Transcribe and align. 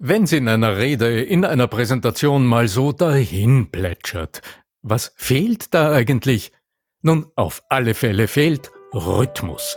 Wenn's 0.00 0.30
in 0.30 0.46
einer 0.46 0.76
Rede, 0.76 1.20
in 1.20 1.44
einer 1.44 1.66
Präsentation 1.66 2.46
mal 2.46 2.68
so 2.68 2.92
dahin 2.92 3.72
plätschert, 3.72 4.42
was 4.80 5.12
fehlt 5.16 5.74
da 5.74 5.90
eigentlich? 5.90 6.52
Nun, 7.02 7.26
auf 7.34 7.64
alle 7.68 7.94
Fälle 7.94 8.28
fehlt 8.28 8.70
Rhythmus. 8.94 9.76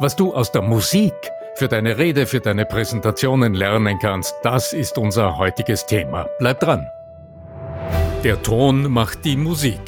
Was 0.00 0.16
du 0.16 0.34
aus 0.34 0.52
der 0.52 0.60
Musik 0.60 1.14
für 1.54 1.66
deine 1.66 1.96
Rede, 1.96 2.26
für 2.26 2.40
deine 2.40 2.66
Präsentationen 2.66 3.54
lernen 3.54 3.98
kannst, 3.98 4.34
das 4.42 4.74
ist 4.74 4.98
unser 4.98 5.38
heutiges 5.38 5.86
Thema. 5.86 6.28
Bleib 6.38 6.60
dran. 6.60 6.86
Der 8.22 8.42
Ton 8.42 8.92
macht 8.92 9.24
die 9.24 9.36
Musik. 9.36 9.80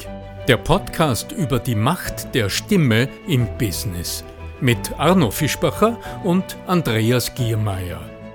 Der 0.47 0.57
Podcast 0.57 1.31
über 1.31 1.59
die 1.59 1.75
Macht 1.75 2.33
der 2.33 2.49
Stimme 2.49 3.09
im 3.27 3.47
Business. 3.59 4.23
Mit 4.59 4.97
Arno 4.97 5.29
Fischbacher 5.29 5.99
und 6.23 6.57
Andreas 6.65 7.35
Giermeier. 7.35 8.16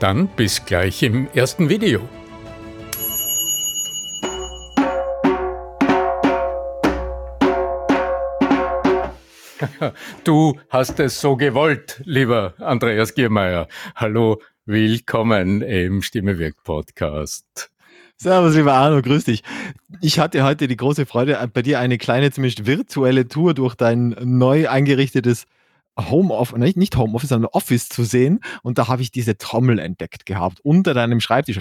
dann 0.00 0.28
bis 0.28 0.64
gleich 0.64 1.02
im 1.02 1.28
ersten 1.34 1.68
Video. 1.68 2.08
Du 10.24 10.58
hast 10.70 11.00
es 11.00 11.20
so 11.20 11.36
gewollt, 11.36 12.00
lieber 12.04 12.54
Andreas 12.58 13.14
Giermeier. 13.14 13.66
Hallo, 13.96 14.40
willkommen 14.66 15.62
im 15.62 16.02
Stimmewirk 16.02 16.62
Podcast. 16.62 17.70
Servus, 18.16 18.56
lieber 18.56 18.74
Arno, 18.74 19.00
grüß 19.00 19.24
dich. 19.24 19.42
Ich 20.00 20.18
hatte 20.18 20.42
heute 20.44 20.68
die 20.68 20.76
große 20.76 21.06
Freude, 21.06 21.38
bei 21.52 21.62
dir 21.62 21.78
eine 21.78 21.98
kleine, 21.98 22.30
zumindest 22.30 22.66
virtuelle 22.66 23.28
Tour 23.28 23.54
durch 23.54 23.74
dein 23.74 24.16
neu 24.24 24.68
eingerichtetes 24.68 25.46
Homeoffice, 25.98 26.76
nicht, 26.76 26.96
Homeoffice, 26.96 27.30
sondern 27.30 27.50
Office 27.52 27.88
zu 27.88 28.04
sehen. 28.04 28.40
Und 28.62 28.78
da 28.78 28.88
habe 28.88 29.02
ich 29.02 29.10
diese 29.10 29.36
Trommel 29.36 29.78
entdeckt 29.78 30.26
gehabt, 30.26 30.60
unter 30.62 30.94
deinem 30.94 31.20
Schreibtisch. 31.20 31.58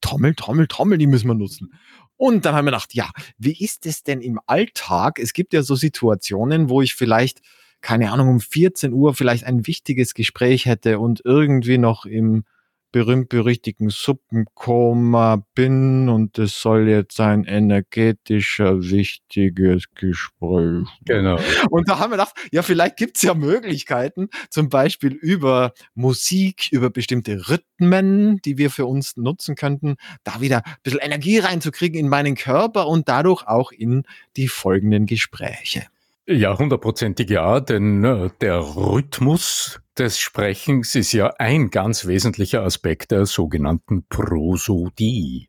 Trommel, 0.00 0.34
Trommel, 0.34 0.66
Trommel, 0.68 0.98
die 0.98 1.06
müssen 1.06 1.28
wir 1.28 1.34
nutzen. 1.34 1.72
Und 2.16 2.44
dann 2.44 2.54
haben 2.54 2.64
wir 2.64 2.72
gedacht, 2.72 2.94
ja, 2.94 3.10
wie 3.38 3.56
ist 3.62 3.86
es 3.86 4.02
denn 4.02 4.20
im 4.20 4.40
Alltag? 4.46 5.18
Es 5.18 5.32
gibt 5.32 5.52
ja 5.52 5.62
so 5.62 5.74
Situationen, 5.74 6.68
wo 6.68 6.82
ich 6.82 6.94
vielleicht, 6.94 7.40
keine 7.80 8.10
Ahnung, 8.12 8.28
um 8.28 8.40
14 8.40 8.92
Uhr 8.92 9.14
vielleicht 9.14 9.44
ein 9.44 9.66
wichtiges 9.66 10.14
Gespräch 10.14 10.66
hätte 10.66 10.98
und 10.98 11.22
irgendwie 11.24 11.78
noch 11.78 12.06
im 12.06 12.44
berühmt-berüchtigten 12.92 13.90
Suppenkoma 13.90 15.44
bin 15.54 16.08
und 16.08 16.38
es 16.38 16.60
soll 16.60 16.88
jetzt 16.88 17.20
ein 17.20 17.44
energetischer, 17.44 18.80
wichtiges 18.80 19.84
Gespräch. 19.94 20.86
Genau. 21.04 21.38
Und 21.70 21.88
da 21.88 21.98
haben 21.98 22.10
wir 22.10 22.16
gedacht, 22.16 22.34
ja, 22.50 22.62
vielleicht 22.62 22.96
gibt 22.96 23.16
es 23.16 23.22
ja 23.22 23.34
Möglichkeiten, 23.34 24.28
zum 24.50 24.68
Beispiel 24.68 25.12
über 25.12 25.72
Musik, 25.94 26.68
über 26.72 26.90
bestimmte 26.90 27.48
Rhythmen, 27.48 28.38
die 28.44 28.56
wir 28.58 28.70
für 28.70 28.86
uns 28.86 29.16
nutzen 29.16 29.54
könnten, 29.54 29.96
da 30.24 30.40
wieder 30.40 30.64
ein 30.64 30.74
bisschen 30.82 31.00
Energie 31.00 31.38
reinzukriegen 31.38 31.98
in 32.00 32.08
meinen 32.08 32.34
Körper 32.34 32.88
und 32.88 33.08
dadurch 33.08 33.46
auch 33.46 33.72
in 33.72 34.04
die 34.36 34.48
folgenden 34.48 35.06
Gespräche. 35.06 35.86
Ja, 36.30 36.58
hundertprozentig 36.58 37.30
ja, 37.30 37.58
denn 37.58 38.04
äh, 38.04 38.28
der 38.42 38.58
Rhythmus 38.58 39.80
des 39.96 40.18
Sprechens 40.18 40.94
ist 40.94 41.12
ja 41.12 41.32
ein 41.38 41.70
ganz 41.70 42.06
wesentlicher 42.06 42.62
Aspekt 42.62 43.12
der 43.12 43.24
sogenannten 43.24 44.04
Prosodie. 44.10 45.48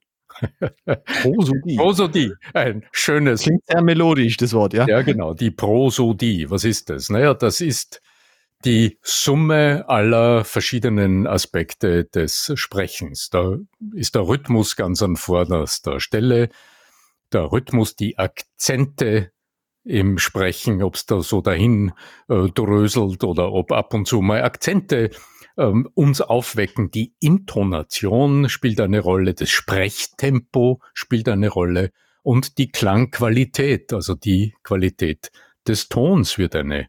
Prosodie. 1.22 1.76
Prosodie, 1.78 2.32
ein 2.54 2.86
schönes. 2.94 3.42
Klingt 3.42 3.66
sehr 3.68 3.82
melodisch, 3.82 4.38
das 4.38 4.54
Wort, 4.54 4.74
ja? 4.74 4.88
Ja, 4.88 5.02
genau, 5.02 5.34
die 5.34 5.52
Prosodie. 5.52 6.50
Was 6.50 6.64
ist 6.64 6.90
das? 6.90 7.10
Naja, 7.10 7.34
das 7.34 7.60
ist 7.60 8.02
die 8.64 9.00
Summe 9.02 9.84
aller 9.90 10.46
verschiedenen 10.46 11.28
Aspekte 11.28 12.06
des 12.06 12.54
Sprechens. 12.56 13.30
Da 13.30 13.58
ist 13.94 14.16
der 14.16 14.26
Rhythmus 14.26 14.78
ganz 14.78 15.04
an 15.04 15.18
vorderster 15.18 16.00
Stelle. 16.00 16.48
Der 17.34 17.52
Rhythmus, 17.52 17.98
die 17.98 18.18
Akzente, 18.18 19.34
im 19.84 20.18
Sprechen, 20.18 20.84
ob 20.84 20.96
es 20.96 21.06
da 21.06 21.22
so 21.22 21.42
dahin 21.42 21.94
äh, 22.28 22.50
dröselt 22.50 23.24
oder 23.24 23.52
ob 23.52 23.72
ab 23.72 23.94
und 23.94 24.08
zu 24.08 24.22
mal 24.22 24.44
Akzente 24.44 25.10
ähm, 25.58 25.90
uns 25.94 26.22
aufwecken. 26.22 26.92
Die 26.92 27.14
Intonation 27.20 28.50
spielt 28.50 28.80
eine 28.80 29.00
Rolle, 29.00 29.34
das 29.34 29.50
Sprechtempo 29.50 30.82
spielt 30.94 31.30
eine 31.30 31.50
Rolle 31.50 31.92
und 32.24 32.58
die 32.58 32.70
Klangqualität, 32.70 33.94
also 33.94 34.16
die 34.16 34.56
Qualität 34.64 35.32
des 35.68 35.90
Tons 35.90 36.38
wird 36.38 36.56
eine 36.56 36.88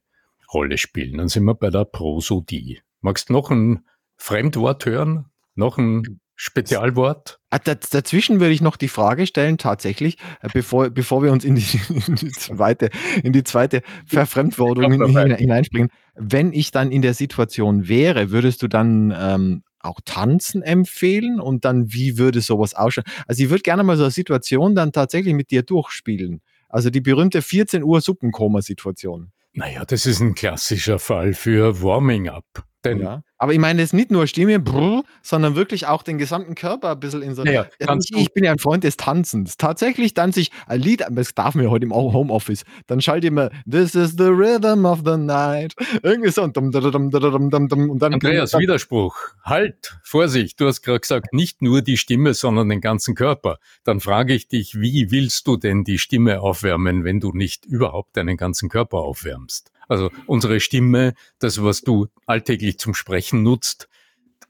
Rolle 0.52 0.78
spielen. 0.78 1.18
Dann 1.18 1.28
sind 1.28 1.44
wir 1.44 1.54
bei 1.54 1.70
der 1.70 1.84
Prosodie. 1.84 2.80
Magst 3.00 3.28
du 3.28 3.34
noch 3.34 3.50
ein 3.50 3.86
Fremdwort 4.16 4.84
hören? 4.86 5.26
Noch 5.54 5.78
ein 5.78 6.19
Spezialwort? 6.42 7.38
Ah, 7.50 7.58
dazwischen 7.58 8.40
würde 8.40 8.54
ich 8.54 8.62
noch 8.62 8.78
die 8.78 8.88
Frage 8.88 9.26
stellen, 9.26 9.58
tatsächlich, 9.58 10.16
äh, 10.40 10.48
bevor, 10.50 10.88
bevor 10.88 11.22
wir 11.22 11.32
uns 11.32 11.44
in 11.44 11.56
die, 11.56 11.78
in 12.06 12.14
die 12.14 12.30
zweite, 12.30 12.88
in 13.22 13.34
die 13.34 13.44
zweite 13.44 13.82
Verfremdwortung 14.06 14.90
hineinspringen. 14.90 15.90
Wenn 16.14 16.54
ich 16.54 16.70
dann 16.70 16.92
in 16.92 17.02
der 17.02 17.12
Situation 17.12 17.88
wäre, 17.88 18.30
würdest 18.30 18.62
du 18.62 18.68
dann 18.68 19.14
ähm, 19.14 19.64
auch 19.80 20.00
tanzen 20.02 20.62
empfehlen 20.62 21.40
und 21.40 21.66
dann 21.66 21.92
wie 21.92 22.16
würde 22.16 22.40
sowas 22.40 22.72
ausschauen? 22.72 23.04
Also 23.26 23.42
ich 23.42 23.50
würde 23.50 23.60
gerne 23.62 23.82
mal 23.82 23.98
so 23.98 24.04
eine 24.04 24.10
Situation 24.10 24.74
dann 24.74 24.92
tatsächlich 24.92 25.34
mit 25.34 25.50
dir 25.50 25.62
durchspielen. 25.62 26.40
Also 26.70 26.88
die 26.88 27.02
berühmte 27.02 27.42
14 27.42 27.82
Uhr 27.82 28.00
Suppenkoma-Situation. 28.00 29.30
Naja, 29.52 29.84
das 29.84 30.06
ist 30.06 30.20
ein 30.20 30.34
klassischer 30.34 30.98
Fall 30.98 31.34
für 31.34 31.82
Warming 31.82 32.30
Up. 32.30 32.64
Denn 32.84 33.00
ja. 33.00 33.22
Aber 33.36 33.54
ich 33.54 33.58
meine 33.58 33.80
jetzt 33.80 33.94
nicht 33.94 34.10
nur 34.10 34.26
Stimme, 34.26 34.58
brr, 34.58 35.02
sondern 35.22 35.54
wirklich 35.54 35.86
auch 35.86 36.02
den 36.02 36.18
gesamten 36.18 36.54
Körper 36.54 36.91
ein 36.91 37.00
bisschen 37.00 37.22
in 37.22 37.34
so. 37.34 37.42
Ja, 37.44 37.66
ich, 37.78 38.14
ich, 38.14 38.34
bin 38.34 38.44
ja 38.44 38.52
ein 38.52 38.58
Freund 38.58 38.84
des 38.84 38.98
Tanzens. 38.98 39.56
Tatsächlich 39.56 40.12
tanze 40.12 40.41
ich 40.41 40.50
ein 40.66 40.80
Lied, 40.80 41.04
das 41.10 41.34
darf 41.34 41.54
mir 41.54 41.70
heute 41.70 41.86
im 41.86 41.94
Homeoffice. 41.94 42.64
Dann 42.86 43.00
schalte 43.00 43.28
ich 43.28 43.32
mir 43.32 43.50
This 43.70 43.94
is 43.94 44.12
the 44.19 44.24
rhythm 44.24 44.84
of 44.84 45.00
the 45.06 45.16
night. 45.16 45.74
Irgendwie 46.02 46.30
so. 46.30 46.42
Und, 46.42 46.54
dum, 46.54 46.70
dum, 46.70 46.90
dum, 46.90 47.90
und 47.90 48.02
dann. 48.02 48.14
Andreas, 48.14 48.50
dann, 48.50 48.60
Widerspruch. 48.60 49.16
Halt, 49.42 49.98
Vorsicht, 50.02 50.60
du 50.60 50.66
hast 50.66 50.82
gerade 50.82 51.00
gesagt, 51.00 51.32
nicht 51.32 51.62
nur 51.62 51.80
die 51.80 51.96
Stimme, 51.96 52.34
sondern 52.34 52.69
den 52.69 52.82
ganzen 52.82 53.14
Körper. 53.14 53.58
Dann 53.84 54.00
frage 54.00 54.34
ich 54.34 54.48
dich, 54.48 54.78
wie 54.78 55.10
willst 55.10 55.46
du 55.46 55.56
denn 55.56 55.84
die 55.84 55.98
Stimme 55.98 56.42
aufwärmen, 56.42 57.04
wenn 57.04 57.20
du 57.20 57.32
nicht 57.32 57.64
überhaupt 57.64 58.19
deinen 58.19 58.36
ganzen 58.36 58.69
Körper 58.69 58.98
aufwärmst? 58.98 59.70
Also 59.90 60.10
unsere 60.26 60.60
Stimme, 60.60 61.14
das, 61.40 61.62
was 61.64 61.82
du 61.82 62.06
alltäglich 62.24 62.78
zum 62.78 62.94
Sprechen 62.94 63.42
nutzt, 63.42 63.88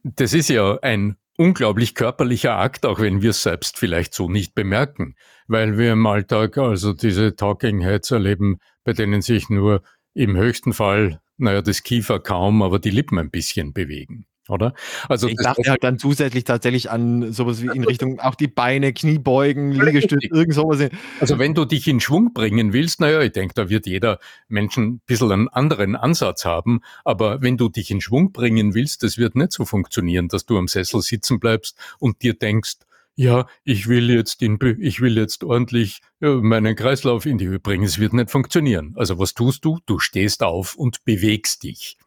das 0.02 0.34
ist 0.34 0.50
ja 0.50 0.78
ein 0.82 1.16
unglaublich 1.38 1.94
körperlicher 1.94 2.58
Akt, 2.58 2.84
auch 2.84 3.00
wenn 3.00 3.22
wir 3.22 3.30
es 3.30 3.42
selbst 3.42 3.78
vielleicht 3.78 4.12
so 4.12 4.28
nicht 4.28 4.54
bemerken, 4.54 5.16
weil 5.48 5.78
wir 5.78 5.94
im 5.94 6.06
Alltag 6.06 6.58
also 6.58 6.92
diese 6.92 7.36
Talking 7.36 7.80
Heads 7.80 8.10
erleben, 8.10 8.58
bei 8.84 8.92
denen 8.92 9.22
sich 9.22 9.48
nur 9.48 9.82
im 10.12 10.36
höchsten 10.36 10.74
Fall, 10.74 11.22
naja, 11.38 11.62
das 11.62 11.82
Kiefer 11.84 12.20
kaum, 12.20 12.60
aber 12.60 12.78
die 12.78 12.90
Lippen 12.90 13.18
ein 13.18 13.30
bisschen 13.30 13.72
bewegen 13.72 14.26
oder? 14.50 14.74
Also 15.08 15.28
ich 15.28 15.36
dachte 15.36 15.70
halt 15.70 15.82
dann 15.84 15.98
zusätzlich 15.98 16.44
tatsächlich 16.44 16.90
an 16.90 17.32
sowas 17.32 17.62
wie 17.62 17.68
in 17.74 17.84
Richtung 17.84 18.20
auch 18.20 18.34
die 18.34 18.48
Beine, 18.48 18.92
Kniebeugen, 18.92 19.72
Liegestütze, 19.72 20.28
irgend 20.32 20.54
sowas. 20.54 20.88
Also 21.20 21.38
wenn 21.38 21.54
du 21.54 21.64
dich 21.64 21.86
in 21.88 22.00
Schwung 22.00 22.32
bringen 22.32 22.72
willst, 22.72 23.00
naja, 23.00 23.20
ich 23.20 23.32
denke, 23.32 23.54
da 23.54 23.68
wird 23.68 23.86
jeder 23.86 24.18
Mensch 24.48 24.76
ein 24.76 25.00
bisschen 25.06 25.32
einen 25.32 25.48
anderen 25.48 25.96
Ansatz 25.96 26.44
haben, 26.44 26.80
aber 27.04 27.42
wenn 27.42 27.56
du 27.56 27.68
dich 27.68 27.90
in 27.90 28.00
Schwung 28.00 28.32
bringen 28.32 28.74
willst, 28.74 29.02
das 29.02 29.18
wird 29.18 29.36
nicht 29.36 29.52
so 29.52 29.64
funktionieren, 29.64 30.28
dass 30.28 30.46
du 30.46 30.58
am 30.58 30.68
Sessel 30.68 31.00
sitzen 31.02 31.40
bleibst 31.40 31.76
und 31.98 32.22
dir 32.22 32.34
denkst, 32.34 32.78
ja, 33.16 33.46
ich 33.64 33.86
will 33.86 34.10
jetzt 34.10 34.40
in, 34.40 34.58
ich 34.80 35.00
will 35.02 35.18
jetzt 35.18 35.44
ordentlich 35.44 36.00
ja, 36.20 36.36
meinen 36.36 36.74
Kreislauf 36.74 37.26
in 37.26 37.36
die 37.36 37.48
Höhe 37.48 37.60
bringen. 37.60 37.84
Es 37.84 37.98
wird 37.98 38.14
nicht 38.14 38.30
funktionieren. 38.30 38.94
Also 38.96 39.18
was 39.18 39.34
tust 39.34 39.64
du? 39.64 39.78
Du 39.84 39.98
stehst 39.98 40.42
auf 40.42 40.74
und 40.74 41.04
bewegst 41.04 41.62
dich. 41.62 41.98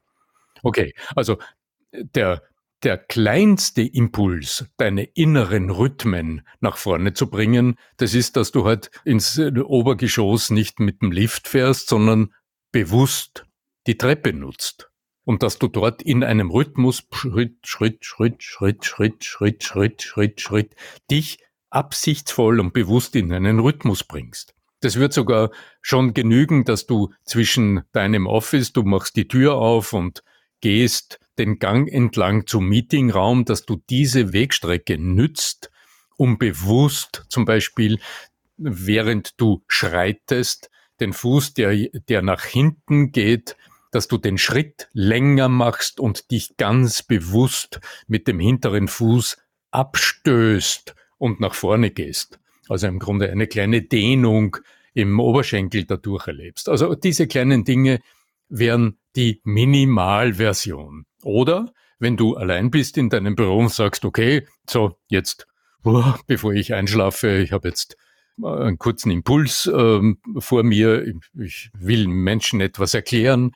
Okay, 0.64 0.96
also 1.16 1.38
der, 1.94 2.44
der 2.84 2.98
kleinste 2.98 3.82
Impuls, 3.82 4.66
deine 4.78 5.04
inneren 5.04 5.70
Rhythmen 5.70 6.42
nach 6.60 6.78
vorne 6.78 7.14
zu 7.14 7.30
bringen, 7.30 7.76
das 7.98 8.14
ist, 8.14 8.36
dass 8.36 8.52
du 8.52 8.66
halt 8.66 8.92
ins 9.06 9.40
Obergeschoss 9.40 10.50
nicht 10.50 10.80
mit 10.80 11.02
dem 11.02 11.12
Lift 11.12 11.48
fährst, 11.48 11.88
sondern 11.88 12.34
bewusst 12.72 13.46
die 13.88 13.98
Treppe 13.98 14.34
nutzt. 14.34 14.90
und 15.26 15.44
dass 15.44 15.58
du 15.58 15.68
dort 15.68 16.02
in 16.02 16.24
einem 16.24 16.52
Rhythmus 16.52 17.08
Schritt, 17.14 17.66
Schritt, 17.66 18.04
Schritt, 18.06 18.44
Schritt, 18.44 18.84
Schritt, 18.84 19.24
Schritt, 19.24 19.64
Schritt, 19.64 20.02
Schritt, 20.02 20.42
Schritt 20.42 20.76
dich 21.10 21.40
absichtsvoll 21.70 22.60
und 22.60 22.74
bewusst 22.74 23.16
in 23.16 23.32
einen 23.32 23.60
Rhythmus 23.60 24.04
bringst. 24.04 24.54
Das 24.82 24.98
wird 24.98 25.14
sogar 25.14 25.52
schon 25.82 26.14
genügen, 26.14 26.66
dass 26.66 26.86
du 26.86 27.14
zwischen 27.24 27.84
deinem 27.94 28.28
Office, 28.28 28.74
du 28.74 28.84
machst 28.84 29.16
die 29.16 29.28
Tür 29.28 29.56
auf 29.56 29.94
und 29.94 30.24
gehst 30.60 31.20
den 31.38 31.60
Gang 31.60 31.92
entlang 31.92 32.48
zum 32.48 32.70
Meetingraum, 32.70 33.46
dass 33.46 33.66
du 33.66 33.82
diese 33.90 34.34
Wegstrecke 34.34 34.98
nützt, 34.98 35.72
um 36.18 36.38
bewusst 36.38 37.26
zum 37.30 37.46
Beispiel, 37.46 38.00
während 38.58 39.40
du 39.40 39.64
schreitest, 39.68 40.70
den 41.00 41.14
Fuß, 41.14 41.54
der, 41.54 41.76
der 42.08 42.22
nach 42.22 42.44
hinten 42.46 43.12
geht, 43.12 43.58
dass 43.92 44.08
du 44.08 44.18
den 44.18 44.38
Schritt 44.38 44.90
länger 44.94 45.50
machst 45.50 46.00
und 46.00 46.32
dich 46.32 46.58
ganz 46.58 47.04
bewusst 47.04 47.80
mit 48.08 48.28
dem 48.28 48.40
hinteren 48.40 48.88
Fuß 48.88 49.38
abstößt 49.72 50.96
und 51.18 51.40
nach 51.40 51.54
vorne 51.54 51.92
gehst. 51.92 52.40
Also 52.70 52.88
im 52.88 53.00
Grunde 53.00 53.30
eine 53.30 53.48
kleine 53.48 53.82
Dehnung 53.82 54.58
im 54.94 55.20
Oberschenkel 55.20 55.86
dadurch 55.86 56.28
erlebst. 56.28 56.70
Also 56.70 56.96
diese 56.96 57.28
kleinen 57.28 57.64
Dinge 57.64 58.00
wären 58.50 58.98
die 59.16 59.42
Minimalversion. 59.44 61.06
Oder 61.24 61.74
wenn 62.00 62.18
du 62.18 62.36
allein 62.36 62.72
bist 62.72 62.98
in 62.98 63.10
deinem 63.10 63.36
Büro 63.36 63.58
und 63.60 63.72
sagst, 63.72 64.06
okay, 64.06 64.46
so 64.70 64.98
jetzt, 65.08 65.48
uh, 65.86 66.14
bevor 66.28 66.54
ich 66.54 66.74
einschlafe, 66.74 67.38
ich 67.38 67.52
habe 67.52 67.70
jetzt 67.70 67.98
einen 68.42 68.78
kurzen 68.78 69.12
Impuls 69.12 69.70
ähm, 69.74 70.18
vor 70.40 70.64
mir, 70.64 71.06
ich 71.40 71.70
will 71.78 72.08
Menschen 72.08 72.62
etwas 72.62 72.94
erklären 72.94 73.52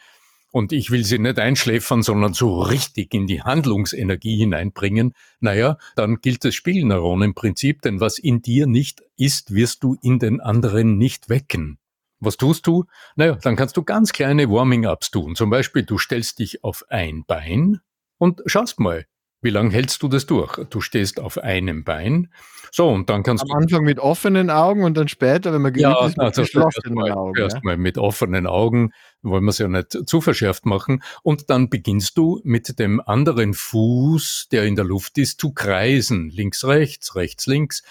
und 0.51 0.71
ich 0.71 0.91
will 0.91 1.03
sie 1.03 1.19
nicht 1.19 1.39
einschläfern, 1.39 2.03
sondern 2.03 2.33
so 2.33 2.59
richtig 2.61 3.13
in 3.13 3.27
die 3.27 3.41
Handlungsenergie 3.41 4.37
hineinbringen, 4.37 5.13
naja, 5.39 5.77
dann 5.95 6.17
gilt 6.21 6.45
das 6.45 6.55
Spielneuronenprinzip, 6.55 7.81
denn 7.81 7.99
was 7.99 8.19
in 8.19 8.41
dir 8.41 8.67
nicht 8.67 9.01
ist, 9.17 9.53
wirst 9.53 9.83
du 9.83 9.97
in 10.01 10.19
den 10.19 10.39
anderen 10.39 10.97
nicht 10.97 11.29
wecken. 11.29 11.79
Was 12.19 12.37
tust 12.37 12.65
du? 12.67 12.85
Naja, 13.15 13.35
dann 13.35 13.55
kannst 13.55 13.77
du 13.77 13.83
ganz 13.83 14.11
kleine 14.11 14.49
Warming-ups 14.49 15.11
tun. 15.11 15.35
Zum 15.35 15.49
Beispiel, 15.49 15.83
du 15.83 15.97
stellst 15.97 16.39
dich 16.39 16.63
auf 16.63 16.83
ein 16.89 17.23
Bein 17.25 17.79
und 18.17 18.41
schaust 18.45 18.79
mal, 18.79 19.05
wie 19.41 19.51
lange 19.51 19.69
hältst 19.69 20.01
du 20.01 20.07
das 20.07 20.25
durch? 20.25 20.57
Du 20.71 20.81
stehst 20.81 21.19
auf 21.19 21.37
einem 21.37 21.83
Bein. 21.83 22.33
So, 22.71 22.89
und 22.89 23.09
dann 23.09 23.21
kannst 23.21 23.43
Am 23.43 23.49
du. 23.49 23.53
Anfang 23.53 23.83
mit 23.83 23.99
offenen 23.99 24.49
Augen 24.49 24.83
und 24.83 24.97
dann 24.97 25.07
später, 25.07 25.53
wenn 25.53 25.61
man 25.61 25.73
geübt 25.73 25.83
Ja, 25.83 26.07
ist, 26.07 26.17
mit 26.17 26.25
also 26.25 26.41
geschlossenen 26.41 26.97
erstmal 26.97 27.11
Augen. 27.11 27.39
erst 27.39 27.55
Ja? 27.57 27.61
mal 27.63 27.77
mit 27.77 27.99
offenen 27.99 28.47
Augen, 28.47 28.93
wollen 29.21 29.43
wir 29.43 29.51
es 29.51 29.59
ja 29.59 29.67
nicht 29.67 29.95
zu 30.09 30.21
verschärft 30.21 30.65
machen. 30.65 31.03
Und 31.21 31.51
dann 31.51 31.69
beginnst 31.69 32.17
du 32.17 32.41
mit 32.43 32.79
dem 32.79 32.99
anderen 32.99 33.53
Fuß, 33.53 34.47
der 34.51 34.63
in 34.63 34.75
der 34.75 34.85
Luft 34.85 35.19
ist, 35.19 35.39
zu 35.39 35.53
kreisen. 35.53 36.29
Links, 36.29 36.65
rechts, 36.65 37.15
rechts, 37.15 37.45
links. 37.45 37.83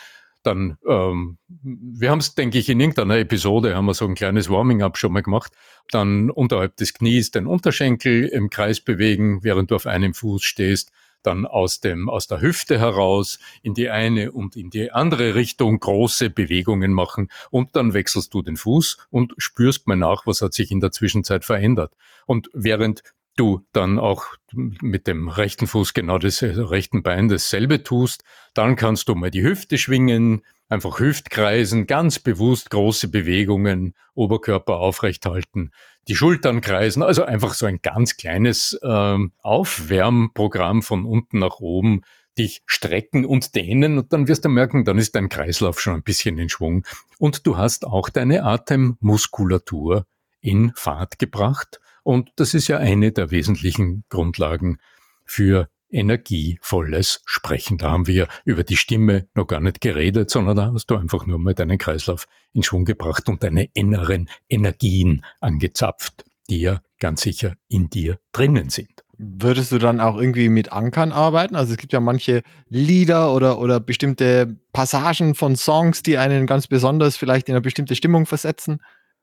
Dann, 0.47 0.79
ähm, 0.87 1.39
wir 1.49 2.11
haben 2.11 2.21
es, 2.21 2.37
denke 2.37 2.59
ich, 2.59 2.69
in 2.69 2.79
irgendeiner 2.79 3.19
Episode 3.19 3.75
haben 3.75 3.87
wir 3.87 3.95
so 3.95 4.07
ein 4.07 4.15
kleines 4.15 4.49
Warming-up 4.49 4.97
schon 4.97 5.13
mal 5.13 5.23
gemacht. 5.23 5.53
Dann 5.91 6.31
unterhalb 6.31 6.77
des 6.77 6.95
Knies 6.95 7.33
den 7.33 7.47
Unterschenkel 7.47 8.27
im 8.27 8.49
Kreis 8.49 8.81
bewegen, 8.81 9.43
während 9.43 9.73
du 9.73 9.75
auf 9.75 9.87
einem 9.87 10.15
Fuß 10.15 10.45
stehst 10.45 10.93
dann 11.27 11.45
aus 11.45 11.81
dem, 11.81 12.09
aus 12.09 12.29
der 12.29 12.41
Hüfte 12.41 12.79
heraus 12.79 13.39
in 13.63 13.75
die 13.75 13.91
eine 13.91 14.33
und 14.33 14.57
in 14.57 14.71
die 14.71 14.93
andere 14.93 15.35
Richtung 15.35 15.79
große 15.81 16.31
Bewegungen 16.31 16.93
machen 16.93 17.29
und 17.51 17.75
dann 17.75 17.95
wechselst 17.95 18.33
du 18.33 18.43
den 18.43 18.57
Fuß 18.57 19.09
und 19.11 19.35
spürst 19.37 19.89
mal 19.89 19.97
nach, 19.97 20.27
was 20.27 20.41
hat 20.41 20.55
sich 20.55 20.71
in 20.71 20.81
der 20.81 20.93
Zwischenzeit 20.93 21.45
verändert. 21.45 21.93
Und 22.27 22.49
während 22.53 23.03
du 23.37 23.67
dann 23.73 23.99
auch 23.99 24.27
mit 24.53 25.07
dem 25.07 25.29
rechten 25.29 25.67
Fuß 25.67 25.95
genau 25.95 26.19
das 26.19 26.43
äh, 26.43 26.47
rechten 26.49 27.03
Bein 27.03 27.29
dasselbe 27.29 27.83
tust, 27.83 28.25
dann 28.55 28.77
kannst 28.77 29.09
du 29.09 29.15
mal 29.15 29.31
die 29.31 29.43
Hüfte 29.43 29.79
schwingen, 29.79 30.43
einfach 30.69 30.99
Hüftkreisen, 30.99 31.87
ganz 31.87 32.19
bewusst 32.19 32.71
große 32.71 33.09
Bewegungen, 33.09 33.95
Oberkörper 34.15 34.77
aufrecht 34.77 35.27
halten, 35.27 35.71
die 36.09 36.17
Schultern 36.17 36.61
kreisen, 36.61 37.03
also 37.03 37.25
einfach 37.25 37.55
so 37.55 37.67
ein 37.67 37.81
ganz 37.83 38.17
kleines 38.17 38.79
ähm, 38.83 39.33
Aufwärmprogramm 39.43 40.83
von 40.83 41.05
unten 41.05 41.39
nach 41.39 41.61
oben, 41.61 42.03
dich 42.39 42.63
strecken 42.67 43.25
und 43.25 43.55
dehnen 43.55 43.99
und 43.99 44.13
dann 44.13 44.29
wirst 44.29 44.45
du 44.45 44.49
merken, 44.49 44.85
dann 44.85 44.99
ist 44.99 45.15
dein 45.15 45.29
Kreislauf 45.29 45.81
schon 45.81 45.95
ein 45.95 46.03
bisschen 46.03 46.39
in 46.39 46.49
Schwung. 46.49 46.85
Und 47.19 47.47
du 47.47 47.57
hast 47.57 47.87
auch 47.87 48.11
deine 48.11 48.45
Atemmuskulatur 48.45 50.07
in 50.41 50.73
Fahrt 50.75 51.19
gebracht 51.19 51.81
und 52.07 52.31
das 52.37 52.55
ist 52.55 52.69
ja 52.69 52.79
eine 52.79 53.11
der 53.11 53.33
wesentlichen 53.33 54.05
Grundlagen 54.11 54.79
für 55.25 55.69
energievolles 55.91 57.21
Sprechen. 57.27 57.79
Da 57.79 57.91
haben 57.91 58.07
wir 58.07 58.29
über 58.45 58.63
die 58.63 58.77
Stimme 58.77 59.27
noch 59.35 59.49
gar 59.49 59.59
nicht 59.59 59.81
geredet, 59.81 60.31
sondern 60.31 60.57
da 60.57 60.73
hast 60.73 60.87
du 60.87 60.95
einfach 60.95 61.27
nur 61.27 61.41
mal 61.41 61.55
deinen 61.55 61.79
Kreislauf 61.79 62.29
in 62.53 62.63
Schwung 62.63 62.85
gebracht 62.85 63.29
und 63.29 63.43
deine 63.43 63.65
inneren 63.75 64.29
Energien 64.49 65.25
angezapft, 65.41 66.25
die 66.49 66.61
ja 66.61 66.81
ganz 67.01 67.23
sicher 67.23 67.57
in 67.67 67.91
dir 67.91 68.21
drinnen 68.31 68.71
sind. 68.71 69.03
Würdest 69.19 69.73
du 69.73 69.79
dann 69.79 69.99
auch 69.99 70.17
irgendwie 70.17 70.49
mit 70.49 70.71
Ankern 70.71 71.11
arbeiten? 71.11 71.57
Also 71.57 71.73
es 71.73 71.79
gibt 71.79 71.93
ja 71.93 71.99
manche 71.99 72.43
Lieder 72.69 73.35
oder, 73.35 73.59
oder 73.59 73.81
bestimmte 73.81 74.57
Passagen 74.73 75.35
von 75.35 75.57
Songs, 75.57 76.05
die 76.05 76.19
einen 76.19 76.47
ganz 76.47 76.69
besonders 76.69 77.17
vielleicht 77.17 77.49
in 77.49 77.55
eine 77.55 77.63
bestimmte 77.63 77.97
Stimmung 77.97 78.27
versetzen. 78.27 78.79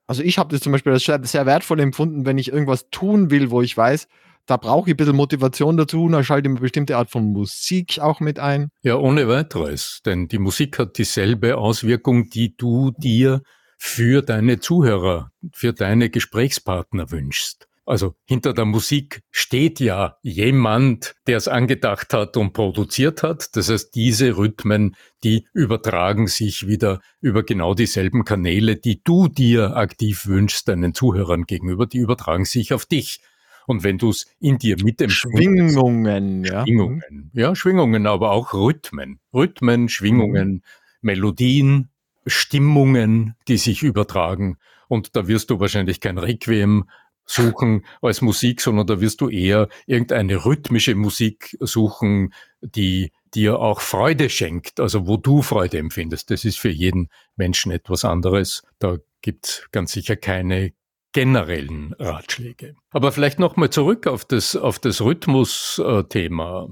Also 0.07 0.21
ich 0.23 0.37
habe 0.37 0.53
das 0.53 0.61
zum 0.61 0.71
Beispiel 0.71 0.91
als 0.91 1.05
sehr, 1.05 1.45
wertvoll 1.45 1.79
empfunden, 1.79 2.25
wenn 2.25 2.37
ich 2.37 2.51
irgendwas 2.51 2.89
tun 2.89 3.31
will, 3.31 3.51
wo 3.51 3.61
ich 3.61 3.75
weiß, 3.75 4.07
da 4.45 4.57
brauche 4.57 4.89
ich 4.89 4.93
ein 4.95 4.97
bisschen 4.97 5.15
Motivation 5.15 5.77
dazu, 5.77 6.09
da 6.09 6.23
schalte 6.23 6.47
ich 6.47 6.51
eine 6.51 6.59
bestimmte 6.59 6.97
Art 6.97 7.09
von 7.09 7.31
Musik 7.31 7.99
auch 7.99 8.19
mit 8.19 8.39
ein. 8.39 8.69
Ja, 8.81 8.97
ohne 8.97 9.27
weiteres, 9.27 10.01
denn 10.05 10.27
die 10.27 10.39
Musik 10.39 10.79
hat 10.79 10.97
dieselbe 10.97 11.57
Auswirkung, 11.57 12.29
die 12.29 12.55
du 12.57 12.91
dir 12.97 13.41
für 13.77 14.21
deine 14.21 14.59
Zuhörer, 14.59 15.29
für 15.53 15.73
deine 15.73 16.09
Gesprächspartner 16.09 17.11
wünschst. 17.11 17.67
Also 17.85 18.15
hinter 18.25 18.53
der 18.53 18.65
Musik 18.65 19.23
steht 19.29 19.81
ja 19.81 20.17
jemand, 20.21 21.15
der 21.27 21.37
es 21.37 21.49
angedacht 21.49 22.13
hat 22.13 22.37
und 22.37 22.53
produziert 22.53 23.23
hat. 23.23 23.55
Das 23.57 23.69
heißt, 23.69 23.93
diese 23.93 24.37
Rhythmen, 24.37 24.95
die 25.23 25.47
übertragen 25.53 26.27
sich 26.27 26.67
wieder 26.67 27.01
über 27.19 27.43
genau 27.43 27.73
dieselben 27.73 28.23
Kanäle, 28.23 28.77
die 28.77 29.01
du 29.03 29.27
dir 29.27 29.75
aktiv 29.75 30.27
wünschst, 30.27 30.69
deinen 30.69 30.93
Zuhörern 30.93 31.43
gegenüber, 31.43 31.85
die 31.85 31.97
übertragen 31.97 32.45
sich 32.45 32.73
auf 32.73 32.85
dich. 32.85 33.21
Und 33.67 33.83
wenn 33.83 33.97
du 33.97 34.09
es 34.09 34.27
in 34.39 34.57
dir 34.57 34.77
mit 34.81 34.99
dem 34.99 35.09
Schwingungen, 35.09 36.43
ja. 36.43 36.63
Schwingungen, 36.63 37.31
ja, 37.33 37.55
Schwingungen, 37.55 38.07
aber 38.07 38.31
auch 38.31 38.53
Rhythmen, 38.53 39.19
Rhythmen, 39.33 39.89
Schwingungen, 39.89 40.51
mhm. 40.51 40.61
Melodien, 41.01 41.89
Stimmungen, 42.25 43.35
die 43.47 43.57
sich 43.57 43.83
übertragen. 43.83 44.57
Und 44.87 45.15
da 45.15 45.27
wirst 45.27 45.49
du 45.49 45.59
wahrscheinlich 45.59 45.99
kein 45.99 46.17
Requiem 46.17 46.85
suchen 47.25 47.85
als 48.01 48.21
Musik, 48.21 48.61
sondern 48.61 48.87
da 48.87 49.01
wirst 49.01 49.21
du 49.21 49.29
eher 49.29 49.69
irgendeine 49.85 50.45
rhythmische 50.45 50.95
Musik 50.95 51.57
suchen, 51.59 52.33
die 52.61 53.11
dir 53.33 53.59
auch 53.59 53.81
Freude 53.81 54.29
schenkt, 54.29 54.79
also 54.79 55.07
wo 55.07 55.17
du 55.17 55.41
Freude 55.41 55.77
empfindest. 55.77 56.31
Das 56.31 56.45
ist 56.45 56.59
für 56.59 56.69
jeden 56.69 57.09
Menschen 57.35 57.71
etwas 57.71 58.05
anderes. 58.05 58.63
Da 58.79 58.97
gibt's 59.21 59.67
ganz 59.71 59.93
sicher 59.93 60.15
keine 60.15 60.73
generellen 61.13 61.93
Ratschläge. 61.99 62.75
Aber 62.91 63.11
vielleicht 63.11 63.39
nochmal 63.39 63.69
zurück 63.69 64.07
auf 64.07 64.25
das, 64.25 64.55
auf 64.55 64.79
das 64.79 65.01
Rhythmus-Thema. 65.01 66.69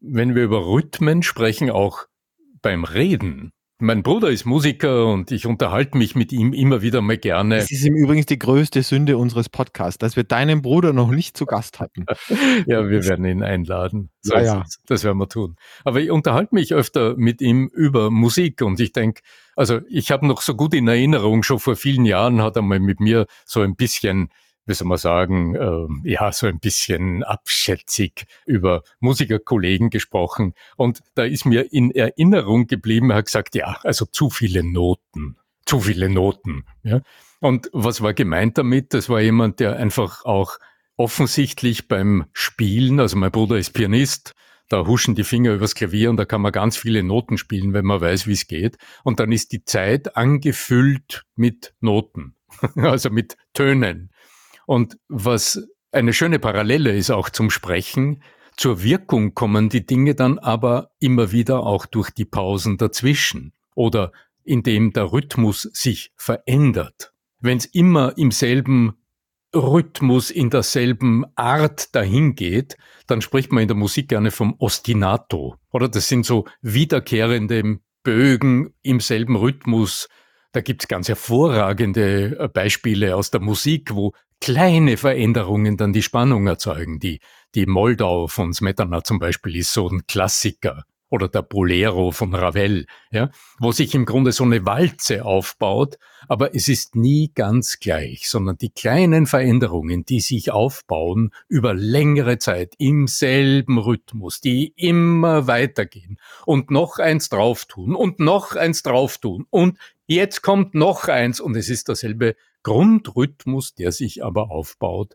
Wenn 0.00 0.34
wir 0.34 0.44
über 0.44 0.66
Rhythmen 0.66 1.22
sprechen, 1.22 1.70
auch 1.70 2.06
beim 2.62 2.84
Reden, 2.84 3.52
mein 3.82 4.04
Bruder 4.04 4.30
ist 4.30 4.44
Musiker 4.44 5.06
und 5.06 5.32
ich 5.32 5.44
unterhalte 5.44 5.98
mich 5.98 6.14
mit 6.14 6.32
ihm 6.32 6.52
immer 6.52 6.82
wieder 6.82 7.02
mal 7.02 7.18
gerne. 7.18 7.56
Das 7.56 7.72
ist 7.72 7.84
ihm 7.84 7.96
übrigens 7.96 8.26
die 8.26 8.38
größte 8.38 8.82
Sünde 8.82 9.16
unseres 9.16 9.48
Podcasts, 9.48 9.98
dass 9.98 10.14
wir 10.14 10.22
deinen 10.22 10.62
Bruder 10.62 10.92
noch 10.92 11.10
nicht 11.10 11.36
zu 11.36 11.46
Gast 11.46 11.80
hatten. 11.80 12.06
ja, 12.66 12.88
wir 12.88 13.04
werden 13.04 13.24
ihn 13.24 13.42
einladen. 13.42 14.10
So 14.20 14.34
ja, 14.34 14.42
ja. 14.42 14.64
Das 14.86 15.02
werden 15.02 15.18
wir 15.18 15.28
tun. 15.28 15.56
Aber 15.84 16.00
ich 16.00 16.12
unterhalte 16.12 16.54
mich 16.54 16.72
öfter 16.72 17.16
mit 17.16 17.42
ihm 17.42 17.68
über 17.74 18.10
Musik 18.10 18.62
und 18.62 18.78
ich 18.78 18.92
denke, 18.92 19.22
also 19.56 19.80
ich 19.88 20.12
habe 20.12 20.26
noch 20.28 20.42
so 20.42 20.54
gut 20.54 20.74
in 20.74 20.86
Erinnerung, 20.86 21.42
schon 21.42 21.58
vor 21.58 21.74
vielen 21.74 22.04
Jahren 22.04 22.40
hat 22.40 22.54
er 22.54 22.62
mal 22.62 22.78
mit 22.78 23.00
mir 23.00 23.26
so 23.44 23.62
ein 23.62 23.74
bisschen 23.74 24.28
wie 24.66 24.74
soll 24.74 24.88
man 24.88 24.98
sagen, 24.98 25.54
äh, 25.54 26.10
ja, 26.10 26.32
so 26.32 26.46
ein 26.46 26.60
bisschen 26.60 27.22
abschätzig 27.24 28.26
über 28.46 28.82
Musikerkollegen 29.00 29.90
gesprochen. 29.90 30.54
Und 30.76 31.00
da 31.14 31.24
ist 31.24 31.44
mir 31.44 31.72
in 31.72 31.90
Erinnerung 31.90 32.66
geblieben, 32.66 33.10
er 33.10 33.16
hat 33.16 33.26
gesagt, 33.26 33.54
ja, 33.54 33.78
also 33.82 34.06
zu 34.06 34.30
viele 34.30 34.62
Noten, 34.62 35.36
zu 35.66 35.80
viele 35.80 36.08
Noten. 36.08 36.64
Ja. 36.82 37.00
Und 37.40 37.70
was 37.72 38.00
war 38.02 38.14
gemeint 38.14 38.58
damit? 38.58 38.94
Das 38.94 39.08
war 39.08 39.20
jemand, 39.20 39.58
der 39.58 39.76
einfach 39.76 40.24
auch 40.24 40.58
offensichtlich 40.96 41.88
beim 41.88 42.26
Spielen, 42.32 43.00
also 43.00 43.16
mein 43.16 43.32
Bruder 43.32 43.58
ist 43.58 43.72
Pianist, 43.72 44.34
da 44.68 44.86
huschen 44.86 45.14
die 45.14 45.24
Finger 45.24 45.52
übers 45.52 45.74
Klavier 45.74 46.08
und 46.08 46.16
da 46.16 46.24
kann 46.24 46.40
man 46.40 46.52
ganz 46.52 46.76
viele 46.78 47.02
Noten 47.02 47.36
spielen, 47.36 47.74
wenn 47.74 47.84
man 47.84 48.00
weiß, 48.00 48.26
wie 48.26 48.32
es 48.32 48.46
geht. 48.46 48.78
Und 49.04 49.20
dann 49.20 49.30
ist 49.32 49.52
die 49.52 49.64
Zeit 49.64 50.16
angefüllt 50.16 51.24
mit 51.34 51.74
Noten, 51.80 52.36
also 52.76 53.10
mit 53.10 53.36
Tönen. 53.52 54.11
Und 54.66 54.98
was 55.08 55.66
eine 55.90 56.12
schöne 56.12 56.38
Parallele 56.38 56.96
ist 56.96 57.10
auch 57.10 57.28
zum 57.30 57.50
Sprechen. 57.50 58.22
Zur 58.56 58.82
Wirkung 58.82 59.34
kommen 59.34 59.68
die 59.68 59.86
Dinge 59.86 60.14
dann 60.14 60.38
aber 60.38 60.90
immer 61.00 61.32
wieder 61.32 61.64
auch 61.64 61.86
durch 61.86 62.10
die 62.10 62.24
Pausen 62.24 62.78
dazwischen 62.78 63.52
oder 63.74 64.12
indem 64.44 64.92
der 64.92 65.12
Rhythmus 65.12 65.62
sich 65.72 66.12
verändert. 66.16 67.12
Wenn 67.40 67.58
es 67.58 67.66
immer 67.66 68.16
im 68.16 68.30
selben 68.30 68.94
Rhythmus, 69.54 70.30
in 70.30 70.50
derselben 70.50 71.24
Art 71.36 71.94
dahin 71.94 72.34
geht, 72.34 72.76
dann 73.06 73.20
spricht 73.20 73.52
man 73.52 73.62
in 73.62 73.68
der 73.68 73.76
Musik 73.76 74.08
gerne 74.08 74.30
vom 74.30 74.54
Ostinato. 74.58 75.56
Oder 75.70 75.88
das 75.88 76.08
sind 76.08 76.24
so 76.24 76.46
wiederkehrende 76.62 77.80
Bögen 78.02 78.74
im 78.82 79.00
selben 79.00 79.36
Rhythmus. 79.36 80.08
Da 80.52 80.60
gibt's 80.60 80.88
ganz 80.88 81.08
hervorragende 81.08 82.38
äh, 82.38 82.48
Beispiele 82.48 83.16
aus 83.16 83.30
der 83.30 83.40
Musik, 83.40 83.94
wo 83.94 84.12
kleine 84.42 84.96
Veränderungen 84.96 85.76
dann 85.76 85.92
die 85.92 86.02
Spannung 86.02 86.48
erzeugen. 86.48 86.98
Die, 86.98 87.20
die 87.54 87.64
Moldau 87.64 88.26
von 88.26 88.52
Smetana 88.52 89.04
zum 89.04 89.20
Beispiel 89.20 89.56
ist 89.56 89.72
so 89.72 89.88
ein 89.88 90.06
Klassiker. 90.06 90.84
Oder 91.10 91.28
der 91.28 91.42
Bolero 91.42 92.10
von 92.10 92.34
Ravel, 92.34 92.86
ja, 93.10 93.30
wo 93.60 93.70
sich 93.70 93.94
im 93.94 94.06
Grunde 94.06 94.32
so 94.32 94.44
eine 94.44 94.64
Walze 94.64 95.26
aufbaut, 95.26 95.98
aber 96.26 96.54
es 96.54 96.68
ist 96.68 96.96
nie 96.96 97.30
ganz 97.34 97.80
gleich, 97.80 98.30
sondern 98.30 98.56
die 98.56 98.70
kleinen 98.70 99.26
Veränderungen, 99.26 100.06
die 100.06 100.20
sich 100.20 100.50
aufbauen 100.50 101.30
über 101.48 101.74
längere 101.74 102.38
Zeit 102.38 102.74
im 102.78 103.08
selben 103.08 103.76
Rhythmus, 103.76 104.40
die 104.40 104.72
immer 104.74 105.46
weitergehen. 105.46 106.18
Und 106.46 106.70
noch 106.70 106.98
eins 106.98 107.28
drauf 107.28 107.66
tun 107.66 107.94
und 107.94 108.18
noch 108.18 108.56
eins 108.56 108.82
drauf 108.82 109.18
tun. 109.18 109.46
Und 109.50 109.76
jetzt 110.06 110.40
kommt 110.40 110.74
noch 110.74 111.08
eins 111.08 111.40
und 111.40 111.56
es 111.56 111.68
ist 111.68 111.88
derselbe 111.88 112.36
Grundrhythmus, 112.62 113.74
der 113.74 113.92
sich 113.92 114.24
aber 114.24 114.50
aufbaut, 114.50 115.14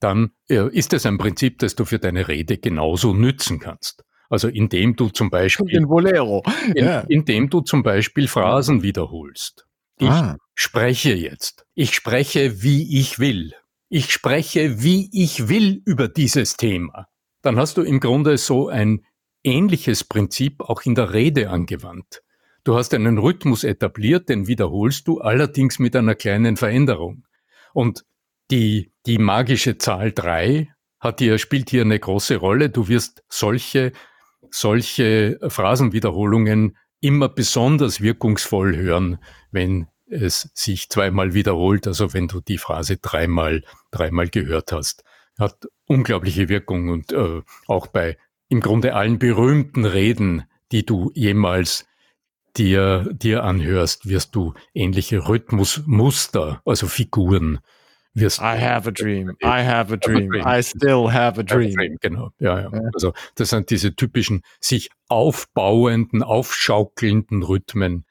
dann 0.00 0.32
äh, 0.48 0.68
ist 0.70 0.92
es 0.92 1.06
ein 1.06 1.18
Prinzip, 1.18 1.58
das 1.58 1.74
du 1.74 1.84
für 1.84 1.98
deine 1.98 2.28
Rede 2.28 2.58
genauso 2.58 3.14
nützen 3.14 3.58
kannst. 3.58 4.04
Also 4.28 4.48
indem 4.48 4.96
du 4.96 5.08
zum 5.08 5.30
Beispiel 5.30 5.66
den 5.66 5.88
Bolero. 5.88 6.42
Ja. 6.74 7.00
indem 7.08 7.48
du 7.48 7.60
zum 7.60 7.82
Beispiel 7.82 8.28
Phrasen 8.28 8.82
wiederholst. 8.82 9.66
Ich 9.98 10.08
ah. 10.08 10.36
spreche 10.54 11.14
jetzt. 11.14 11.64
Ich 11.74 11.94
spreche, 11.94 12.62
wie 12.62 12.98
ich 12.98 13.18
will. 13.18 13.54
Ich 13.88 14.12
spreche, 14.12 14.82
wie 14.82 15.08
ich 15.12 15.48
will 15.48 15.80
über 15.84 16.08
dieses 16.08 16.56
Thema. 16.56 17.06
Dann 17.42 17.56
hast 17.56 17.76
du 17.76 17.82
im 17.82 18.00
Grunde 18.00 18.36
so 18.36 18.68
ein 18.68 19.06
ähnliches 19.44 20.02
Prinzip 20.02 20.60
auch 20.60 20.82
in 20.82 20.96
der 20.96 21.14
Rede 21.14 21.50
angewandt. 21.50 22.22
Du 22.66 22.74
hast 22.74 22.92
einen 22.94 23.18
Rhythmus 23.18 23.62
etabliert, 23.62 24.28
den 24.28 24.48
wiederholst 24.48 25.06
du 25.06 25.20
allerdings 25.20 25.78
mit 25.78 25.94
einer 25.94 26.16
kleinen 26.16 26.56
Veränderung. 26.56 27.24
Und 27.72 28.04
die, 28.50 28.92
die 29.06 29.18
magische 29.18 29.78
Zahl 29.78 30.10
drei 30.10 30.74
hat 30.98 31.20
hier, 31.20 31.38
spielt 31.38 31.70
hier 31.70 31.82
eine 31.82 32.00
große 32.00 32.34
Rolle. 32.38 32.68
Du 32.68 32.88
wirst 32.88 33.22
solche 33.28 33.92
solche 34.50 35.38
Phrasenwiederholungen 35.46 36.76
immer 37.00 37.28
besonders 37.28 38.00
wirkungsvoll 38.00 38.76
hören, 38.76 39.18
wenn 39.52 39.86
es 40.06 40.50
sich 40.52 40.88
zweimal 40.88 41.34
wiederholt, 41.34 41.86
also 41.86 42.14
wenn 42.14 42.26
du 42.26 42.40
die 42.40 42.58
Phrase 42.58 42.96
dreimal, 42.96 43.62
dreimal 43.92 44.28
gehört 44.28 44.72
hast. 44.72 45.04
Hat 45.38 45.68
unglaubliche 45.86 46.48
Wirkung 46.48 46.88
und 46.88 47.12
äh, 47.12 47.42
auch 47.68 47.86
bei 47.86 48.16
im 48.48 48.60
Grunde 48.60 48.96
allen 48.96 49.20
berühmten 49.20 49.84
Reden, 49.84 50.44
die 50.72 50.84
du 50.84 51.12
jemals 51.14 51.86
dir, 52.56 53.08
dir 53.12 53.44
anhörst, 53.44 54.08
wirst 54.08 54.34
du 54.34 54.54
ähnliche 54.74 55.28
Rhythmusmuster, 55.28 56.60
also 56.64 56.86
Figuren 56.86 57.60
wirst. 58.16 58.40
I 58.40 58.58
have 58.58 58.88
a 58.88 58.92
dream. 58.92 59.36
I 59.42 59.62
have 59.62 59.92
a 59.92 59.96
dream. 59.96 60.32
I 60.34 60.62
still 60.62 61.12
have 61.12 61.38
a 61.38 61.42
dream. 61.42 61.96
Genau. 62.00 62.30
Ja, 62.38 62.60
ja. 62.60 62.70
Also 62.94 63.12
das 63.34 63.50
sind 63.50 63.70
diese 63.70 63.94
typischen 63.94 64.42
sich 64.60 64.90
aufbauenden, 65.08 66.22
aufschaukelnden 66.22 67.42
Rhythmen, 67.42 68.04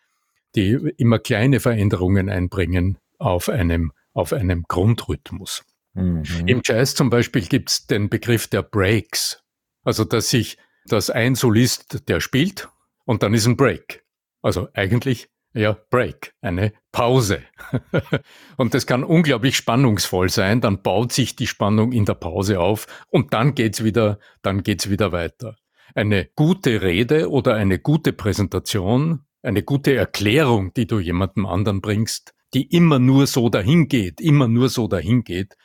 die 0.56 0.72
immer 0.98 1.20
kleine 1.20 1.60
Veränderungen 1.60 2.30
einbringen 2.30 2.98
auf 3.18 3.50
einem, 3.50 3.92
auf 4.14 4.32
einem 4.32 4.64
Grundrhythmus. 4.68 5.64
Mhm. 5.94 6.24
Im 6.46 6.62
Jazz 6.64 6.96
zum 6.96 7.10
Beispiel 7.10 7.42
gibt 7.42 7.70
es 7.70 7.88
den 7.88 8.10
Begriff 8.10 8.48
der 8.48 8.62
Breaks. 8.62 9.42
Also 9.84 10.04
dass 10.04 10.30
sich, 10.30 10.58
dass 10.86 11.10
ein 11.10 11.36
Solist, 11.36 12.08
der 12.10 12.20
spielt 12.20 12.70
und 13.06 13.24
dann 13.24 13.34
ist 13.34 13.48
ein 13.48 13.58
Break. 13.58 14.05
Also 14.46 14.68
eigentlich 14.76 15.28
ja, 15.56 15.76
Break, 15.90 16.36
eine 16.40 16.72
Pause. 16.92 17.42
und 18.58 18.76
das 18.76 18.86
kann 18.86 19.04
unglaublich 19.04 19.56
spannungsvoll 19.58 20.30
sein. 20.30 20.62
Dann 20.62 20.84
baut 20.84 21.14
sich 21.14 21.36
die 21.36 21.48
Spannung 21.48 21.94
in 21.94 22.06
der 22.06 22.14
Pause 22.14 22.60
auf 22.60 22.86
und 23.10 23.34
dann 23.34 23.56
geht's 23.56 23.84
wieder, 23.84 24.20
dann 24.44 24.62
geht's 24.62 24.88
wieder 24.88 25.12
weiter. 25.12 25.56
Eine 25.96 26.30
gute 26.36 26.84
Rede 26.84 27.32
oder 27.32 27.56
eine 27.56 27.80
gute 27.80 28.14
Präsentation, 28.14 29.22
eine 29.42 29.64
gute 29.64 29.96
Erklärung, 29.96 30.76
die 30.76 30.86
du 30.86 31.00
jemandem 31.00 31.48
anderen 31.48 31.82
bringst, 31.82 32.36
die 32.54 32.68
immer 32.68 33.00
nur 33.00 33.26
so 33.26 33.50
dahin 33.50 33.88
geht, 33.88 34.22
immer 34.22 34.48
nur 34.48 34.70
so 34.70 34.88
dahin 34.88 35.24
geht, 35.24 35.56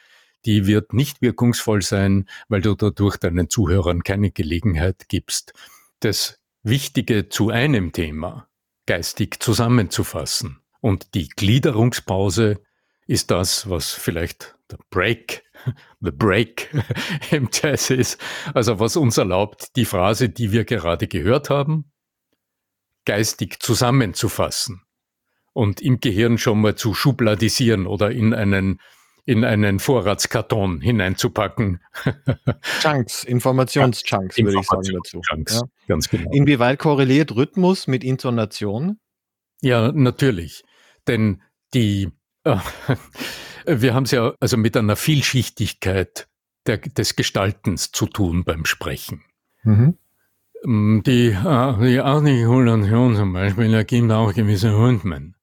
die 0.46 0.66
wird 0.66 0.94
nicht 0.94 1.20
wirkungsvoll 1.20 1.82
sein, 1.82 2.26
weil 2.48 2.62
du 2.62 2.74
dadurch 2.76 3.18
deinen 3.18 3.50
Zuhörern 3.50 4.04
keine 4.04 4.30
Gelegenheit 4.30 5.06
gibst, 5.08 5.52
das 5.98 6.38
Wichtige 6.62 7.28
zu 7.28 7.50
einem 7.50 7.92
Thema 7.92 8.46
geistig 8.90 9.38
zusammenzufassen. 9.38 10.58
Und 10.80 11.14
die 11.14 11.28
Gliederungspause 11.28 12.60
ist 13.06 13.30
das, 13.30 13.70
was 13.70 13.92
vielleicht 13.92 14.56
der 14.68 14.80
Break, 14.90 15.44
the 16.00 16.10
Break 16.10 16.74
im 17.30 17.48
Jazz 17.52 17.90
ist. 17.90 18.20
Also 18.52 18.80
was 18.80 18.96
uns 18.96 19.16
erlaubt, 19.16 19.76
die 19.76 19.84
Phrase, 19.84 20.28
die 20.28 20.50
wir 20.50 20.64
gerade 20.64 21.06
gehört 21.06 21.50
haben, 21.50 21.92
geistig 23.04 23.62
zusammenzufassen 23.62 24.82
und 25.52 25.80
im 25.80 26.00
Gehirn 26.00 26.36
schon 26.36 26.60
mal 26.60 26.74
zu 26.74 26.92
schubladisieren 26.92 27.86
oder 27.86 28.10
in 28.10 28.34
einen 28.34 28.80
in 29.24 29.44
einen 29.44 29.78
Vorratskarton 29.78 30.80
hineinzupacken. 30.80 31.80
Chunks, 32.80 33.24
Informationschunks, 33.24 34.36
ja, 34.36 34.44
würde 34.44 34.58
ich 34.60 34.66
sagen 34.66 34.88
dazu. 34.92 35.20
Chunks, 35.20 35.54
ja. 35.54 35.62
ganz 35.88 36.08
genau. 36.08 36.30
Inwieweit 36.32 36.78
korreliert 36.78 37.34
Rhythmus 37.34 37.86
mit 37.86 38.04
Intonation? 38.04 38.98
Ja, 39.62 39.92
natürlich. 39.92 40.64
Denn 41.06 41.42
die, 41.74 42.10
äh, 42.44 42.56
wir 43.66 43.94
haben 43.94 44.04
es 44.04 44.10
ja 44.10 44.34
also 44.40 44.56
mit 44.56 44.76
einer 44.76 44.96
Vielschichtigkeit 44.96 46.28
der, 46.66 46.78
des 46.78 47.16
Gestaltens 47.16 47.92
zu 47.92 48.06
tun 48.06 48.44
beim 48.44 48.64
Sprechen. 48.64 49.22
Mhm. 49.62 49.98
Mm, 50.64 51.00
die, 51.02 51.28
äh, 51.28 51.78
die 51.80 52.00
Artikulation 52.00 53.16
zum 53.16 53.32
Beispiel 53.32 53.72
ergibt 53.74 54.10
auch 54.10 54.34
gewisse 54.34 54.76
Rhythmen. 54.76 55.36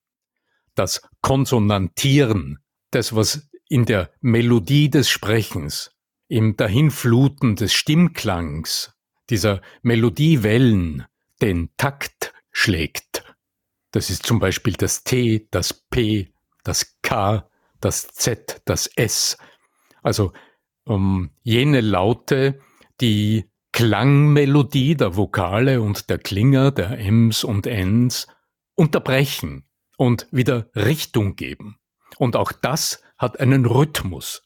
Das 0.75 1.01
Konsonantieren, 1.21 2.59
das, 2.91 3.15
was 3.15 3.46
in 3.69 3.85
der 3.85 4.11
Melodie 4.21 4.89
des 4.89 5.09
Sprechens, 5.09 5.91
im 6.27 6.57
Dahinfluten 6.57 7.55
des 7.55 7.73
Stimmklangs, 7.73 8.93
dieser 9.29 9.61
Melodiewellen 9.81 11.05
den 11.41 11.69
Takt 11.77 12.33
schlägt. 12.51 13.23
Das 13.91 14.09
ist 14.09 14.25
zum 14.25 14.39
Beispiel 14.39 14.73
das 14.73 15.03
T, 15.03 15.47
das 15.51 15.73
P, 15.73 16.31
das 16.63 16.97
K, 17.01 17.49
das 17.79 18.07
Z, 18.07 18.61
das 18.65 18.87
S. 18.87 19.37
Also 20.01 20.33
um, 20.85 21.31
jene 21.43 21.81
Laute, 21.81 22.59
die 23.01 23.45
Klangmelodie 23.73 24.95
der 24.95 25.15
Vokale 25.15 25.81
und 25.81 26.09
der 26.09 26.17
Klinger, 26.17 26.71
der 26.71 26.97
Ms 26.97 27.43
und 27.43 27.67
Ns, 27.67 28.27
unterbrechen 28.75 29.65
und 29.97 30.27
wieder 30.31 30.69
Richtung 30.75 31.35
geben. 31.35 31.77
Und 32.17 32.35
auch 32.35 32.51
das 32.51 33.03
hat 33.17 33.39
einen 33.39 33.65
Rhythmus. 33.65 34.43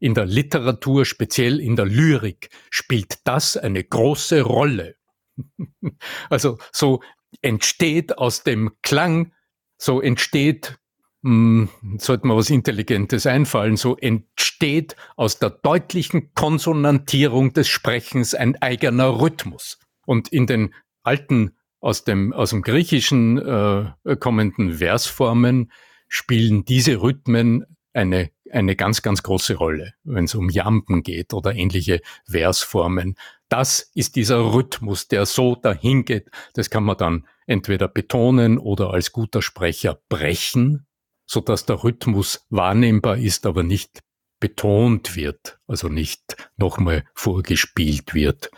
In 0.00 0.14
der 0.14 0.26
Literatur, 0.26 1.04
speziell 1.04 1.60
in 1.60 1.76
der 1.76 1.86
Lyrik, 1.86 2.50
spielt 2.70 3.26
das 3.26 3.56
eine 3.56 3.82
große 3.84 4.42
Rolle. 4.42 4.96
also 6.30 6.58
so 6.72 7.00
entsteht 7.42 8.18
aus 8.18 8.42
dem 8.42 8.72
Klang, 8.82 9.32
so 9.78 10.00
entsteht, 10.00 10.78
mh, 11.22 11.68
hm, 11.80 11.98
sollte 11.98 12.26
mir 12.26 12.36
was 12.36 12.50
Intelligentes 12.50 13.26
einfallen, 13.26 13.76
so 13.76 13.96
entsteht 13.96 14.96
aus 15.16 15.38
der 15.38 15.50
deutlichen 15.50 16.32
Konsonantierung 16.34 17.52
des 17.52 17.68
Sprechens 17.68 18.34
ein 18.34 18.60
eigener 18.60 19.20
Rhythmus. 19.20 19.78
Und 20.06 20.28
in 20.28 20.46
den 20.46 20.74
alten, 21.02 21.56
aus 21.80 22.04
dem, 22.04 22.32
aus 22.32 22.50
dem 22.50 22.62
Griechischen 22.62 23.38
äh, 23.38 24.16
kommenden 24.16 24.74
Versformen 24.74 25.70
spielen 26.08 26.64
diese 26.64 27.02
Rhythmen 27.02 27.64
eine, 27.94 28.30
eine 28.50 28.76
ganz, 28.76 29.02
ganz 29.02 29.22
große 29.22 29.54
Rolle, 29.54 29.94
wenn 30.04 30.24
es 30.24 30.34
um 30.34 30.50
Jamben 30.50 31.02
geht 31.02 31.32
oder 31.32 31.54
ähnliche 31.54 32.00
Versformen. 32.28 33.16
Das 33.48 33.90
ist 33.94 34.16
dieser 34.16 34.52
Rhythmus, 34.52 35.08
der 35.08 35.26
so 35.26 35.54
dahin 35.54 36.04
geht. 36.04 36.30
Das 36.54 36.70
kann 36.70 36.84
man 36.84 36.98
dann 36.98 37.26
entweder 37.46 37.88
betonen 37.88 38.58
oder 38.58 38.90
als 38.90 39.12
guter 39.12 39.42
Sprecher 39.42 39.98
brechen, 40.08 40.86
so 41.26 41.40
dass 41.40 41.64
der 41.64 41.82
Rhythmus 41.84 42.46
wahrnehmbar 42.50 43.16
ist, 43.16 43.46
aber 43.46 43.62
nicht 43.62 44.02
betont 44.40 45.16
wird, 45.16 45.58
also 45.66 45.88
nicht 45.88 46.36
nochmal 46.56 47.04
vorgespielt 47.14 48.12
wird 48.12 48.50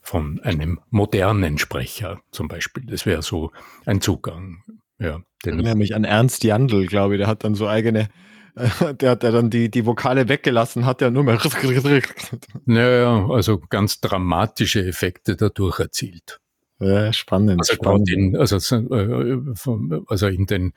von 0.00 0.40
einem 0.42 0.80
modernen 0.90 1.58
Sprecher 1.58 2.20
zum 2.30 2.46
Beispiel. 2.46 2.84
Das 2.86 3.06
wäre 3.06 3.22
so 3.22 3.50
ein 3.86 4.00
Zugang. 4.00 4.62
Ja, 5.00 5.20
den 5.44 5.56
nämlich 5.56 5.94
an 5.96 6.04
Ernst 6.04 6.44
Jandl, 6.44 6.86
glaube 6.86 7.14
ich, 7.14 7.18
der 7.18 7.26
hat 7.26 7.42
dann 7.42 7.54
so 7.56 7.66
eigene, 7.66 8.08
der 9.00 9.10
hat 9.10 9.22
dann 9.22 9.50
die, 9.50 9.70
die 9.70 9.84
Vokale 9.84 10.28
weggelassen, 10.28 10.86
hat 10.86 11.02
ja 11.02 11.10
nur 11.10 11.24
mehr. 11.24 11.38
Naja, 12.64 13.26
also 13.28 13.58
ganz 13.58 14.00
dramatische 14.00 14.84
Effekte 14.86 15.36
dadurch 15.36 15.78
erzielt. 15.78 16.40
Ja, 16.78 17.12
spannend. 17.12 17.60
Also, 17.60 17.74
spannend. 17.74 18.10
In, 18.10 18.36
also, 18.36 18.56
äh, 18.56 19.38
also 20.08 20.26
in 20.26 20.46
den 20.46 20.72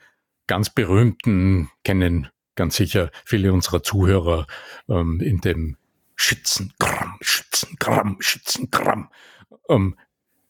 ganz 0.46 0.70
berühmten 0.70 1.70
kennen 1.84 2.28
ganz 2.54 2.76
sicher 2.76 3.10
viele 3.24 3.52
unserer 3.52 3.82
Zuhörer 3.82 4.46
ähm, 4.88 5.20
in 5.20 5.40
dem 5.40 5.76
Schützengramm, 6.16 7.16
Schützengramm, 7.22 8.16
Schützengramm. 8.20 9.08
Ähm, 9.70 9.96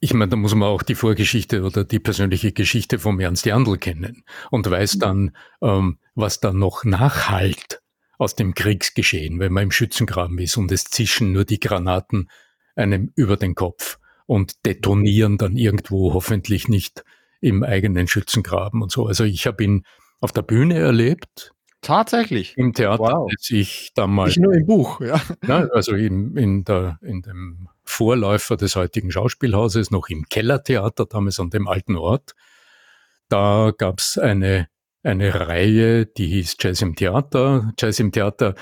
ich 0.01 0.15
meine, 0.15 0.31
da 0.31 0.37
muss 0.37 0.55
man 0.55 0.69
auch 0.69 0.83
die 0.83 0.95
Vorgeschichte 0.95 1.63
oder 1.63 1.85
die 1.85 1.99
persönliche 1.99 2.53
Geschichte 2.53 2.99
vom 2.99 3.21
Ernst 3.21 3.45
Jandl 3.45 3.77
kennen 3.77 4.25
und 4.51 4.69
weiß 4.69 4.97
mhm. 4.97 5.01
dann, 5.01 5.37
ähm, 5.63 5.99
was 6.21 6.41
da 6.41 6.53
noch 6.53 6.85
nachhalt 6.85 7.81
aus 8.19 8.35
dem 8.35 8.55
Kriegsgeschehen, 8.55 9.39
wenn 9.39 9.53
man 9.53 9.65
im 9.65 9.71
Schützengraben 9.71 10.39
ist 10.39 10.57
und 10.57 10.71
es 10.73 10.85
zischen 10.85 11.33
nur 11.33 11.45
die 11.45 11.61
Granaten 11.61 12.29
einem 12.77 13.13
über 13.17 13.37
den 13.37 13.55
Kopf 13.55 13.99
und 14.27 14.65
detonieren 14.67 15.39
dann 15.39 15.57
irgendwo 15.57 16.15
hoffentlich 16.15 16.69
nicht 16.69 17.05
im 17.41 17.63
eigenen 17.63 18.07
Schützengraben 18.07 18.83
und 18.83 18.93
so. 18.93 19.07
Also 19.07 19.25
ich 19.25 19.47
habe 19.47 19.65
ihn 19.65 19.85
auf 20.21 20.33
der 20.33 20.43
Bühne 20.43 20.79
erlebt. 20.79 21.53
Tatsächlich. 21.81 22.57
Im 22.59 22.75
Theater, 22.75 23.03
wow. 23.03 23.31
als 23.31 23.51
ich 23.51 23.93
damals. 23.95 24.37
Nicht 24.37 24.45
nur 24.45 24.53
im 24.53 24.67
Buch, 24.67 25.01
ja. 25.01 25.21
ja 25.47 25.67
also 25.73 25.95
in, 25.95 26.37
in, 26.37 26.65
der, 26.65 26.99
in 27.01 27.23
dem 27.23 27.69
Vorläufer 27.85 28.57
des 28.59 28.77
heutigen 28.77 29.11
Schauspielhauses, 29.11 29.91
noch 29.91 30.09
im 30.11 30.27
Kellertheater, 30.29 31.07
damals 31.07 31.41
an 31.41 31.49
dem 31.49 31.67
alten 31.67 31.97
Ort. 31.97 32.35
Da 33.31 33.73
gab 33.77 34.01
es 34.01 34.19
eine, 34.19 34.69
eine 35.03 35.49
Reihe, 35.49 36.07
die 36.07 36.27
hieß 36.27 36.57
Jazz 36.61 36.83
im 36.83 36.95
Theater. 36.95 37.73
Jazz 37.79 38.01
im 38.01 38.13
Theater, 38.13 38.55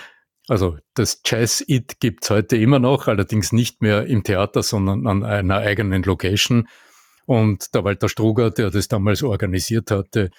also 0.47 0.79
das 0.95 1.21
Jazz-It 1.25 2.01
gibt 2.01 2.25
es 2.25 2.31
heute 2.31 2.57
immer 2.57 2.79
noch, 2.79 3.09
allerdings 3.09 3.53
nicht 3.53 3.83
mehr 3.83 4.07
im 4.07 4.23
Theater, 4.23 4.63
sondern 4.63 5.07
an 5.07 5.25
einer 5.25 5.59
eigenen 5.59 6.03
Location. 6.03 6.69
Und 7.27 7.75
der 7.75 7.85
Walter 7.85 8.09
Struger, 8.09 8.51
der 8.51 8.71
das 8.71 8.89
damals 8.89 9.23
organisiert 9.23 9.91
hatte, 9.91 10.31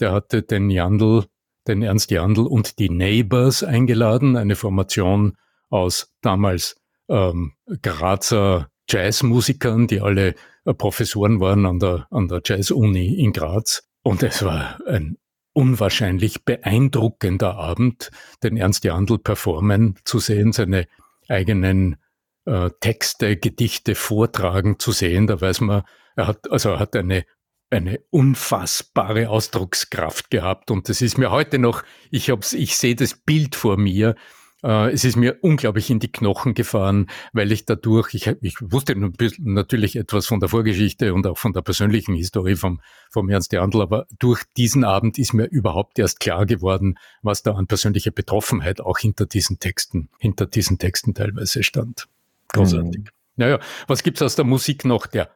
der 0.00 0.12
hatte 0.12 0.42
den 0.42 0.70
Jandl, 0.70 1.26
den 1.66 1.82
Ernst 1.82 2.10
Jandl 2.10 2.46
und 2.46 2.78
die 2.78 2.88
Neighbors 2.88 3.62
eingeladen, 3.62 4.36
eine 4.36 4.56
Formation 4.56 5.36
aus 5.68 6.14
damals 6.22 6.76
ähm, 7.08 7.52
Grazer 7.82 8.70
Jazzmusikern, 8.88 9.86
die 9.86 10.00
alle 10.00 10.34
äh, 10.64 10.72
Professoren 10.72 11.40
waren 11.40 11.66
an 11.66 11.78
der, 11.78 12.06
an 12.10 12.28
der 12.28 12.40
Jazz-Uni 12.44 13.14
in 13.16 13.32
Graz. 13.32 13.86
Und 14.02 14.22
es 14.22 14.42
war 14.42 14.78
ein 14.86 15.18
unwahrscheinlich 15.52 16.44
beeindruckender 16.44 17.56
Abend, 17.56 18.10
den 18.42 18.56
Ernst 18.56 18.84
Jandl 18.84 19.18
performen 19.18 19.96
zu 20.04 20.18
sehen, 20.18 20.52
seine 20.52 20.86
eigenen 21.28 21.96
äh, 22.44 22.70
Texte, 22.80 23.36
Gedichte 23.36 23.94
vortragen 23.94 24.78
zu 24.78 24.92
sehen. 24.92 25.26
Da 25.26 25.40
weiß 25.40 25.60
man, 25.60 25.82
er 26.16 26.26
hat, 26.26 26.50
also 26.50 26.70
er 26.70 26.78
hat 26.78 26.96
eine, 26.96 27.24
eine 27.70 28.00
unfassbare 28.10 29.28
Ausdruckskraft 29.28 30.30
gehabt. 30.30 30.70
Und 30.70 30.88
das 30.88 31.02
ist 31.02 31.18
mir 31.18 31.30
heute 31.30 31.58
noch, 31.58 31.82
ich 32.10 32.30
hab's, 32.30 32.52
ich 32.52 32.76
sehe 32.76 32.96
das 32.96 33.14
Bild 33.14 33.54
vor 33.54 33.76
mir, 33.76 34.14
äh, 34.62 34.90
es 34.92 35.04
ist 35.04 35.16
mir 35.16 35.38
unglaublich 35.42 35.90
in 35.90 36.00
die 36.00 36.10
Knochen 36.10 36.54
gefahren, 36.54 37.08
weil 37.32 37.52
ich 37.52 37.64
dadurch, 37.64 38.14
ich, 38.14 38.26
ich 38.40 38.56
wusste 38.60 38.94
natürlich 39.38 39.96
etwas 39.96 40.26
von 40.26 40.40
der 40.40 40.48
Vorgeschichte 40.48 41.14
und 41.14 41.26
auch 41.26 41.38
von 41.38 41.52
der 41.52 41.62
persönlichen 41.62 42.14
Historie 42.14 42.56
vom, 42.56 42.80
vom 43.10 43.28
Ernst 43.28 43.52
Jandl, 43.52 43.82
aber 43.82 44.06
durch 44.18 44.42
diesen 44.56 44.84
Abend 44.84 45.18
ist 45.18 45.32
mir 45.32 45.44
überhaupt 45.44 45.98
erst 45.98 46.20
klar 46.20 46.46
geworden, 46.46 46.98
was 47.22 47.42
da 47.42 47.54
an 47.54 47.66
persönlicher 47.66 48.10
Betroffenheit 48.10 48.80
auch 48.80 48.98
hinter 48.98 49.26
diesen 49.26 49.58
Texten, 49.58 50.08
hinter 50.18 50.46
diesen 50.46 50.78
Texten 50.78 51.14
teilweise 51.14 51.62
stand. 51.62 52.08
Großartig. 52.48 53.00
Mhm. 53.00 53.10
Naja, 53.36 53.60
was 53.86 54.02
gibt's 54.02 54.20
aus 54.20 54.34
der 54.34 54.44
Musik 54.44 54.84
noch? 54.84 55.06
Der 55.06 55.30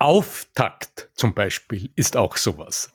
Auftakt 0.00 1.10
zum 1.14 1.34
Beispiel 1.34 1.90
ist 1.94 2.16
auch 2.16 2.38
sowas. 2.38 2.90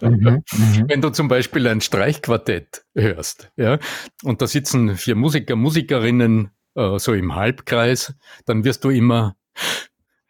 Mhm, 0.00 0.44
mhm, 0.52 0.84
Wenn 0.86 1.00
du 1.00 1.10
zum 1.10 1.26
Beispiel 1.26 1.66
ein 1.66 1.80
Streichquartett 1.80 2.84
hörst, 2.94 3.50
ja, 3.56 3.80
und 4.22 4.40
da 4.40 4.46
sitzen 4.46 4.96
vier 4.96 5.16
Musiker, 5.16 5.56
Musikerinnen 5.56 6.50
äh, 6.76 7.00
so 7.00 7.14
im 7.14 7.34
Halbkreis, 7.34 8.14
dann 8.44 8.64
wirst 8.64 8.84
du 8.84 8.90
immer, 8.90 9.34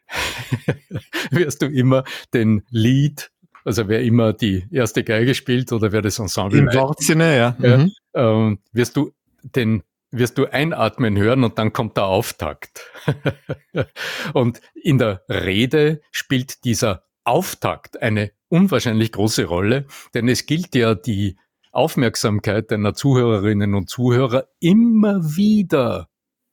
wirst 1.30 1.60
du 1.60 1.66
immer 1.66 2.04
den 2.32 2.62
Lied, 2.70 3.30
also 3.66 3.86
wer 3.88 4.02
immer 4.02 4.32
die 4.32 4.66
erste 4.70 5.04
Geige 5.04 5.34
spielt 5.34 5.70
oder 5.70 5.92
wer 5.92 6.00
das 6.00 6.18
Ensemble 6.18 6.58
im 6.58 6.72
Wortsinne, 6.72 7.36
ja, 7.36 7.56
ja 7.60 7.76
mhm. 7.76 7.92
äh, 8.14 8.56
wirst 8.72 8.96
du 8.96 9.12
den 9.42 9.82
wirst 10.18 10.38
du 10.38 10.46
einatmen 10.46 11.16
hören 11.16 11.44
und 11.44 11.58
dann 11.58 11.72
kommt 11.72 11.96
der 11.96 12.06
Auftakt. 12.06 12.90
und 14.32 14.60
in 14.74 14.98
der 14.98 15.22
Rede 15.28 16.00
spielt 16.10 16.64
dieser 16.64 17.04
Auftakt 17.24 18.00
eine 18.00 18.32
unwahrscheinlich 18.48 19.12
große 19.12 19.44
Rolle, 19.44 19.86
denn 20.14 20.28
es 20.28 20.46
gilt 20.46 20.74
ja 20.74 20.94
die 20.94 21.38
Aufmerksamkeit 21.72 22.70
deiner 22.70 22.94
Zuhörerinnen 22.94 23.74
und 23.74 23.90
Zuhörer 23.90 24.48
immer 24.60 25.36
wieder 25.36 26.08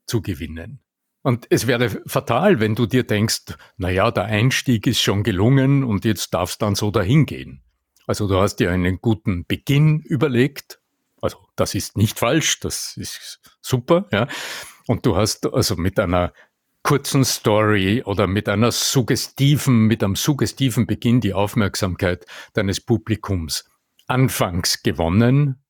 zu 0.06 0.21
gewinnen. 0.21 0.82
Und 1.21 1.47
es 1.49 1.67
wäre 1.67 1.89
fatal, 2.06 2.60
wenn 2.60 2.76
du 2.76 2.86
dir 2.86 3.04
denkst, 3.04 3.56
na 3.78 3.89
ja, 3.89 4.12
der 4.12 4.26
Einstieg 4.26 4.86
ist 4.88 4.99
schon 4.99 5.23
gelungen 5.23 5.86
und 5.86 6.04
jetzt 6.04 6.34
darfst 6.34 6.62
dann 6.62 6.76
so 6.76 6.91
dahin 6.91 7.26
gehen. 7.26 7.63
Also 8.06 8.28
du 8.28 8.38
hast 8.38 8.58
dir 8.58 8.71
einen 8.71 8.99
guten 8.99 9.45
Beginn 9.45 10.02
überlegt, 10.02 10.82
also 11.23 11.38
das 11.55 11.73
ist 11.73 11.97
nicht 11.97 12.19
falsch, 12.19 12.59
das 12.59 12.97
ist 12.97 13.39
super, 13.62 14.07
ja. 14.12 14.27
Und 14.88 15.05
du 15.05 15.15
hast 15.15 15.51
also 15.51 15.75
mit 15.77 15.97
einer 15.99 16.33
kurzen 16.83 17.23
Story 17.23 18.03
oder 18.03 18.27
mit 18.27 18.49
einer 18.49 18.71
suggestiven, 18.73 19.88
mit 19.88 20.03
einem 20.03 20.15
suggestiven 20.15 20.86
Beginn 20.86 21.21
die 21.21 21.33
Aufmerksamkeit 21.33 22.25
deines 22.53 22.81
Publikums 22.81 23.63
anfangs 24.07 24.83
gewonnen. 24.83 25.63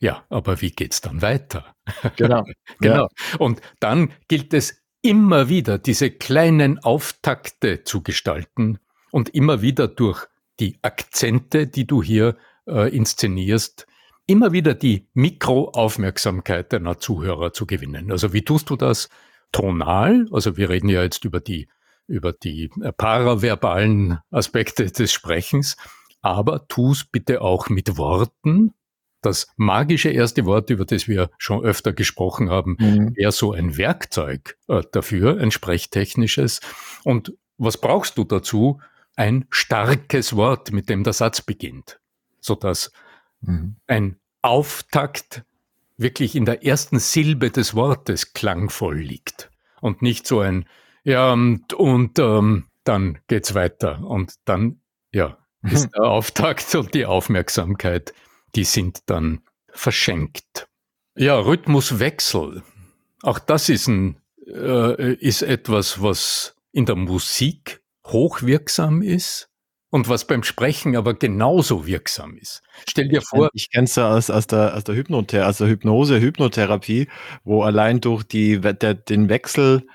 Ja, 0.00 0.24
aber 0.28 0.60
wie 0.60 0.72
geht's 0.72 1.00
dann 1.00 1.22
weiter? 1.22 1.74
Genau. 2.16 2.44
genau. 2.80 3.08
Ja. 3.08 3.38
Und 3.38 3.60
dann 3.78 4.12
gilt 4.26 4.52
es 4.52 4.82
immer 5.00 5.48
wieder, 5.48 5.78
diese 5.78 6.10
kleinen 6.10 6.80
Auftakte 6.80 7.84
zu 7.84 8.02
gestalten 8.02 8.78
und 9.12 9.28
immer 9.28 9.62
wieder 9.62 9.86
durch 9.86 10.26
die 10.58 10.80
Akzente, 10.82 11.68
die 11.68 11.86
du 11.86 12.02
hier 12.02 12.36
äh, 12.66 12.94
inszenierst, 12.94 13.86
immer 14.28 14.52
wieder 14.52 14.74
die 14.74 15.08
Mikroaufmerksamkeit 15.14 16.72
deiner 16.72 16.98
Zuhörer 16.98 17.52
zu 17.52 17.66
gewinnen. 17.66 18.12
Also 18.12 18.32
wie 18.32 18.42
tust 18.42 18.70
du 18.70 18.76
das? 18.76 19.08
Tonal, 19.50 20.26
also 20.30 20.58
wir 20.58 20.68
reden 20.68 20.90
ja 20.90 21.02
jetzt 21.02 21.24
über 21.24 21.40
die, 21.40 21.68
über 22.06 22.32
die 22.32 22.70
paraverbalen 22.98 24.18
Aspekte 24.30 24.84
des 24.92 25.10
Sprechens, 25.10 25.78
aber 26.20 26.68
tu 26.68 26.92
es 26.92 27.04
bitte 27.04 27.40
auch 27.40 27.70
mit 27.70 27.96
Worten. 27.96 28.74
Das 29.22 29.48
magische 29.56 30.10
erste 30.10 30.44
Wort, 30.44 30.68
über 30.68 30.84
das 30.84 31.08
wir 31.08 31.30
schon 31.38 31.64
öfter 31.64 31.94
gesprochen 31.94 32.50
haben, 32.50 32.76
mhm. 32.78 33.16
wäre 33.16 33.32
so 33.32 33.52
ein 33.52 33.78
Werkzeug 33.78 34.58
äh, 34.68 34.82
dafür, 34.92 35.40
ein 35.40 35.50
sprechtechnisches. 35.50 36.60
Und 37.02 37.32
was 37.56 37.78
brauchst 37.78 38.18
du 38.18 38.24
dazu? 38.24 38.80
Ein 39.16 39.46
starkes 39.50 40.36
Wort, 40.36 40.70
mit 40.70 40.90
dem 40.90 41.02
der 41.02 41.14
Satz 41.14 41.40
beginnt, 41.40 41.98
sodass 42.40 42.92
Mhm. 43.40 43.76
Ein 43.86 44.16
Auftakt 44.42 45.44
wirklich 45.96 46.36
in 46.36 46.44
der 46.44 46.64
ersten 46.64 46.98
Silbe 46.98 47.50
des 47.50 47.74
Wortes 47.74 48.32
klangvoll 48.32 48.98
liegt 48.98 49.50
und 49.80 50.02
nicht 50.02 50.26
so 50.26 50.40
ein 50.40 50.66
ja 51.04 51.32
und, 51.32 51.72
und 51.72 52.18
ähm, 52.18 52.66
dann 52.84 53.18
geht's 53.26 53.54
weiter 53.54 54.00
und 54.04 54.34
dann 54.44 54.80
ja 55.12 55.38
ist 55.62 55.90
der 55.94 56.04
Auftakt 56.04 56.74
und 56.76 56.94
die 56.94 57.04
Aufmerksamkeit, 57.04 58.14
die 58.54 58.64
sind 58.64 59.00
dann 59.06 59.40
verschenkt. 59.70 60.68
Ja, 61.16 61.38
Rhythmuswechsel. 61.38 62.62
Auch 63.22 63.40
das 63.40 63.68
ist 63.68 63.88
ein 63.88 64.20
äh, 64.46 65.14
ist 65.14 65.42
etwas, 65.42 66.00
was 66.00 66.54
in 66.72 66.86
der 66.86 66.96
Musik 66.96 67.82
hochwirksam 68.06 69.02
ist 69.02 69.50
und 69.90 70.08
was 70.08 70.26
beim 70.26 70.42
Sprechen 70.42 70.96
aber 70.96 71.14
genauso 71.14 71.86
wirksam 71.86 72.36
ist. 72.36 72.62
Stell 72.88 73.08
dir 73.08 73.22
vor. 73.22 73.48
Ich 73.54 73.70
kenne 73.70 73.84
es 73.84 73.96
ja 73.96 74.10
aus, 74.10 74.30
aus 74.30 74.46
der, 74.46 74.76
aus 74.76 74.84
der 74.84 74.94
Hypnotherapie, 74.94 75.46
also 75.46 75.66
Hypnose, 75.66 76.20
Hypnotherapie, 76.20 77.08
wo 77.44 77.62
allein 77.62 78.00
durch 78.00 78.22
die, 78.24 78.60
der, 78.60 78.94
den 78.94 79.28
Wechsel 79.28 79.86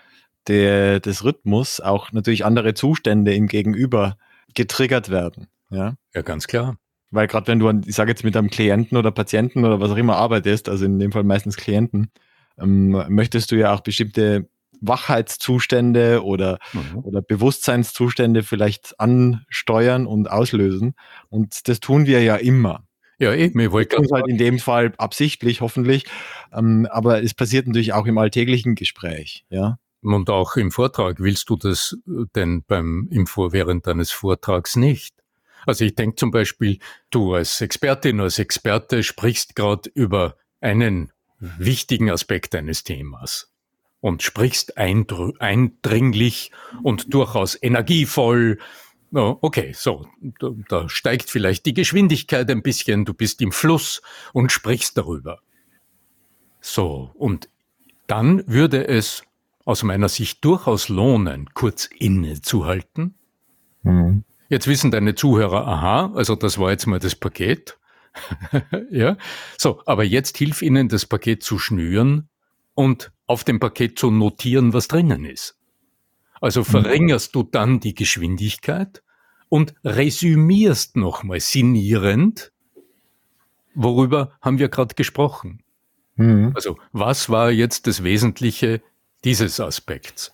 der, 0.48 1.00
des 1.00 1.24
Rhythmus 1.24 1.80
auch 1.80 2.12
natürlich 2.12 2.46
andere 2.46 2.74
Zustände 2.74 3.34
im 3.34 3.48
Gegenüber 3.48 4.18
getriggert 4.54 5.10
werden. 5.10 5.48
Ja, 5.70 5.96
ja 6.14 6.22
ganz 6.22 6.48
klar. 6.48 6.78
Weil 7.12 7.28
gerade 7.28 7.48
wenn 7.48 7.60
du, 7.60 7.70
ich 7.86 7.96
sage 7.96 8.12
jetzt 8.12 8.24
mit 8.24 8.36
einem 8.36 8.50
Klienten 8.50 8.98
oder 8.98 9.12
Patienten 9.12 9.64
oder 9.64 9.80
was 9.80 9.92
auch 9.92 9.98
immer 9.98 10.16
arbeitest, 10.16 10.68
also 10.68 10.86
in 10.86 10.98
dem 10.98 11.12
Fall 11.12 11.24
meistens 11.24 11.58
Klienten, 11.58 12.10
ähm, 12.58 13.04
möchtest 13.10 13.52
du 13.52 13.56
ja 13.56 13.74
auch 13.74 13.82
bestimmte 13.82 14.48
Wachheitszustände 14.84 16.24
oder, 16.24 16.60
mhm. 16.74 17.00
oder 17.04 17.22
Bewusstseinszustände 17.22 18.44
vielleicht 18.44 19.00
ansteuern 19.00 20.06
und 20.06 20.30
auslösen. 20.30 20.96
Und 21.30 21.68
das 21.68 21.80
tun 21.80 22.06
wir 22.06 22.22
ja 22.22 22.36
immer. 22.36 22.84
Ja, 23.20 23.34
eben. 23.34 23.60
Ich 23.60 23.72
wollte 23.72 23.96
tun 23.96 24.08
halt 24.12 24.28
in 24.28 24.38
dem 24.38 24.60
Fall 24.60 24.94
absichtlich, 24.98 25.62
hoffentlich. 25.62 26.06
Ähm, 26.52 26.88
aber 26.92 27.24
es 27.24 27.34
passiert 27.34 27.68
natürlich 27.68 27.94
auch 27.94 28.06
im 28.06 28.18
alltäglichen 28.18 28.76
Gespräch, 28.76 29.46
ja. 29.50 29.78
Und 30.02 30.30
auch 30.30 30.58
im 30.58 30.72
Vortrag 30.72 31.22
willst 31.22 31.50
du 31.50 31.56
das 31.56 31.98
denn 32.36 32.64
beim 32.68 33.08
im 33.10 33.26
Vor 33.26 33.54
während 33.54 33.88
deines 33.88 34.12
Vortrags 34.12 34.76
nicht? 34.76 35.16
Also 35.66 35.86
ich 35.86 35.96
denke 35.96 36.18
zum 36.18 36.32
Beispiel, 36.32 36.80
du 37.10 37.34
als 37.34 37.62
Expertin, 37.62 38.20
als 38.20 38.38
Experte 38.38 39.04
sprichst 39.04 39.56
gerade 39.56 39.90
über 39.94 40.36
einen 40.60 41.14
wichtigen 41.40 42.10
Aspekt 42.10 42.54
eines 42.56 42.84
Themas 42.84 43.53
und 44.04 44.22
sprichst 44.22 44.78
eindringlich 44.78 46.52
und 46.84 47.14
durchaus 47.14 47.58
energievoll. 47.64 48.60
Okay, 49.14 49.72
so, 49.74 50.06
da, 50.40 50.50
da 50.68 50.90
steigt 50.90 51.30
vielleicht 51.30 51.66
die 51.66 51.74
Geschwindigkeit 51.74 52.52
ein 52.52 52.64
bisschen, 52.64 53.06
du 53.06 53.14
bist 53.14 53.42
im 53.42 53.54
Fluss 53.54 54.02
und 54.34 54.52
sprichst 54.52 54.98
darüber. 54.98 55.40
So, 56.60 57.12
und 57.14 57.48
dann 58.06 58.44
würde 58.46 58.86
es 58.86 59.24
aus 59.64 59.84
meiner 59.84 60.10
Sicht 60.10 60.44
durchaus 60.44 60.90
lohnen, 60.90 61.54
kurz 61.54 61.86
innezuhalten. 61.86 63.16
Mhm. 63.84 64.26
Jetzt 64.50 64.68
wissen 64.68 64.92
deine 64.92 65.16
Zuhörer, 65.16 65.66
aha, 65.66 66.12
also 66.14 66.36
das 66.36 66.60
war 66.60 66.72
jetzt 66.72 66.88
mal 66.88 67.00
das 67.00 67.16
Paket. 67.16 67.78
ja, 68.92 69.16
so, 69.58 69.82
aber 69.86 70.04
jetzt 70.04 70.38
hilf 70.38 70.62
ihnen, 70.62 70.90
das 70.90 71.06
Paket 71.06 71.42
zu 71.42 71.58
schnüren 71.58 72.28
und 72.76 73.13
auf 73.28 73.44
dem 73.44 73.60
Paket 73.60 73.98
zu 73.98 74.12
notieren, 74.12 74.74
was 74.74 74.88
drinnen 74.88 75.26
ist. 75.26 75.58
Also 76.42 76.62
mhm. 76.62 76.66
verringerst 76.66 77.36
du 77.36 77.44
dann 77.44 77.80
die 77.80 77.96
Geschwindigkeit 77.96 79.02
und 79.50 79.74
resümierst 79.84 80.98
nochmal 80.98 81.40
sinnierend, 81.40 82.52
worüber 83.76 84.34
haben 84.42 84.60
wir 84.60 84.70
gerade 84.70 84.96
gesprochen. 84.96 85.64
Mhm. 86.16 86.52
Also 86.56 86.78
was 86.92 87.30
war 87.30 87.52
jetzt 87.52 87.88
das 87.88 88.04
Wesentliche 88.04 88.82
dieses 89.24 89.60
Aspekts? 89.60 90.34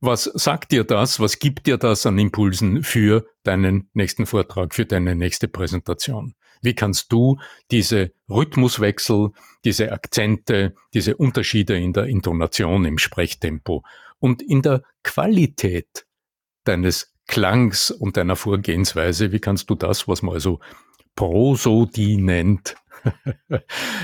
Was 0.00 0.24
sagt 0.24 0.72
dir 0.72 0.82
das? 0.82 1.20
Was 1.20 1.38
gibt 1.38 1.68
dir 1.68 1.78
das 1.78 2.06
an 2.06 2.18
Impulsen 2.18 2.82
für 2.82 3.24
deinen 3.44 3.88
nächsten 3.94 4.26
Vortrag, 4.26 4.74
für 4.74 4.84
deine 4.84 5.14
nächste 5.14 5.46
Präsentation? 5.46 6.34
Wie 6.62 6.74
kannst 6.74 7.12
du 7.12 7.38
diese 7.70 8.12
Rhythmuswechsel, 8.28 9.30
diese 9.64 9.92
Akzente, 9.92 10.74
diese 10.94 11.16
Unterschiede 11.16 11.76
in 11.76 11.92
der 11.92 12.04
Intonation, 12.04 12.84
im 12.84 12.98
Sprechtempo 12.98 13.84
und 14.18 14.42
in 14.42 14.62
der 14.62 14.82
Qualität 15.02 16.06
deines 16.64 17.14
Klangs 17.26 17.90
und 17.90 18.16
deiner 18.16 18.36
Vorgehensweise, 18.36 19.32
wie 19.32 19.40
kannst 19.40 19.68
du 19.70 19.74
das, 19.74 20.06
was 20.08 20.22
man 20.22 20.34
also 20.34 20.60
Prosodie 21.16 22.16
nennt, 22.16 22.76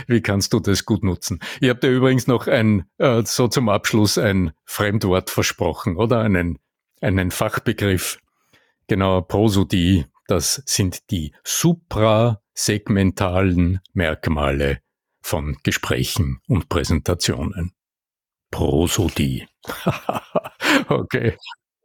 wie 0.06 0.20
kannst 0.20 0.52
du 0.52 0.60
das 0.60 0.84
gut 0.84 1.04
nutzen? 1.04 1.40
Ich 1.60 1.68
habe 1.68 1.80
dir 1.80 1.90
übrigens 1.90 2.26
noch 2.26 2.46
ein, 2.46 2.84
äh, 2.98 3.22
so 3.24 3.48
zum 3.48 3.68
Abschluss 3.68 4.18
ein 4.18 4.52
Fremdwort 4.64 5.30
versprochen, 5.30 5.96
oder? 5.96 6.20
Einen, 6.20 6.58
einen 7.00 7.30
Fachbegriff. 7.30 8.18
Genau, 8.88 9.20
Prosodie, 9.20 10.06
das 10.26 10.62
sind 10.66 11.10
die 11.10 11.32
suprasegmentalen 12.54 13.80
Merkmale 13.92 14.78
von 15.22 15.56
Gesprächen 15.62 16.40
und 16.48 16.68
Präsentationen. 16.68 17.72
Prosodie. 18.50 19.46
okay. 20.88 21.36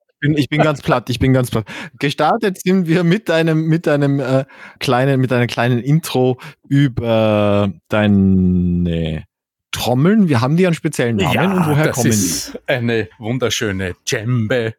Ich 0.10 0.20
bin, 0.20 0.38
ich 0.38 0.50
bin 0.50 0.62
ganz 0.62 0.82
platt, 0.82 1.10
ich 1.10 1.20
bin 1.20 1.32
ganz 1.32 1.52
platt. 1.52 1.66
Gestartet 2.00 2.60
sind 2.60 2.88
wir 2.88 3.04
mit 3.04 3.30
einem, 3.30 3.68
mit 3.68 3.88
einem 3.88 4.20
äh, 4.20 4.46
kleinen, 4.80 5.22
mit 5.22 5.32
einem 5.32 5.48
kleinen 5.48 5.80
Intro 5.80 6.40
über 6.68 7.72
deine 7.88 9.26
Trommeln. 9.72 10.28
Wir 10.28 10.42
haben 10.42 10.58
die 10.58 10.66
einen 10.66 10.76
speziellen 10.76 11.18
Namen 11.18 11.34
ja, 11.34 11.44
und 11.44 11.68
woher 11.68 11.92
kommen 11.92 12.06
die? 12.06 12.10
Das 12.10 12.18
ist 12.18 12.60
eine 12.66 13.10
wunderschöne 13.20 13.96
Djembe. 14.10 14.74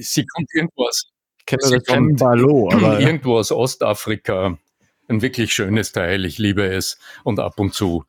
Sie 0.00 0.24
kommt 0.24 0.48
irgendwo 0.54 0.84
aus 0.86 1.10
kenne 1.46 1.62
das 1.62 1.84
Cembalo, 1.84 2.70
aber 2.72 3.00
irgendwo 3.00 3.36
aus 3.36 3.52
Ostafrika. 3.52 4.56
Ein 5.10 5.22
wirklich 5.22 5.52
schönes 5.52 5.90
Teil, 5.90 6.24
ich 6.24 6.38
liebe 6.38 6.64
es. 6.64 6.98
Und 7.24 7.40
ab 7.40 7.58
und 7.58 7.74
zu 7.74 8.04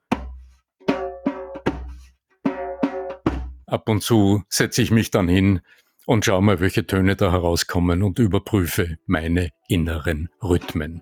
ab 3.65 3.89
und 3.89 4.03
zu 4.03 4.43
setze 4.49 4.81
ich 4.81 4.91
mich 4.91 5.11
dann 5.11 5.27
hin 5.27 5.61
und 6.05 6.25
schaue 6.25 6.43
mal, 6.43 6.59
welche 6.59 6.85
Töne 6.85 7.15
da 7.15 7.31
herauskommen 7.31 8.03
und 8.03 8.19
überprüfe 8.19 8.97
meine 9.05 9.49
inneren 9.67 10.29
Rhythmen. 10.43 11.01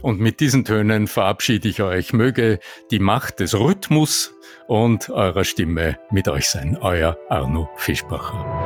Und 0.00 0.18
mit 0.18 0.40
diesen 0.40 0.64
Tönen 0.64 1.06
verabschiede 1.06 1.68
ich 1.68 1.82
euch. 1.82 2.12
Möge 2.12 2.58
die 2.90 2.98
Macht 2.98 3.38
des 3.38 3.56
Rhythmus 3.56 4.34
und 4.66 5.10
eurer 5.10 5.44
Stimme 5.44 5.98
mit 6.10 6.26
euch 6.26 6.48
sein. 6.48 6.76
Euer 6.80 7.16
Arno 7.28 7.70
Fischbacher. 7.76 8.61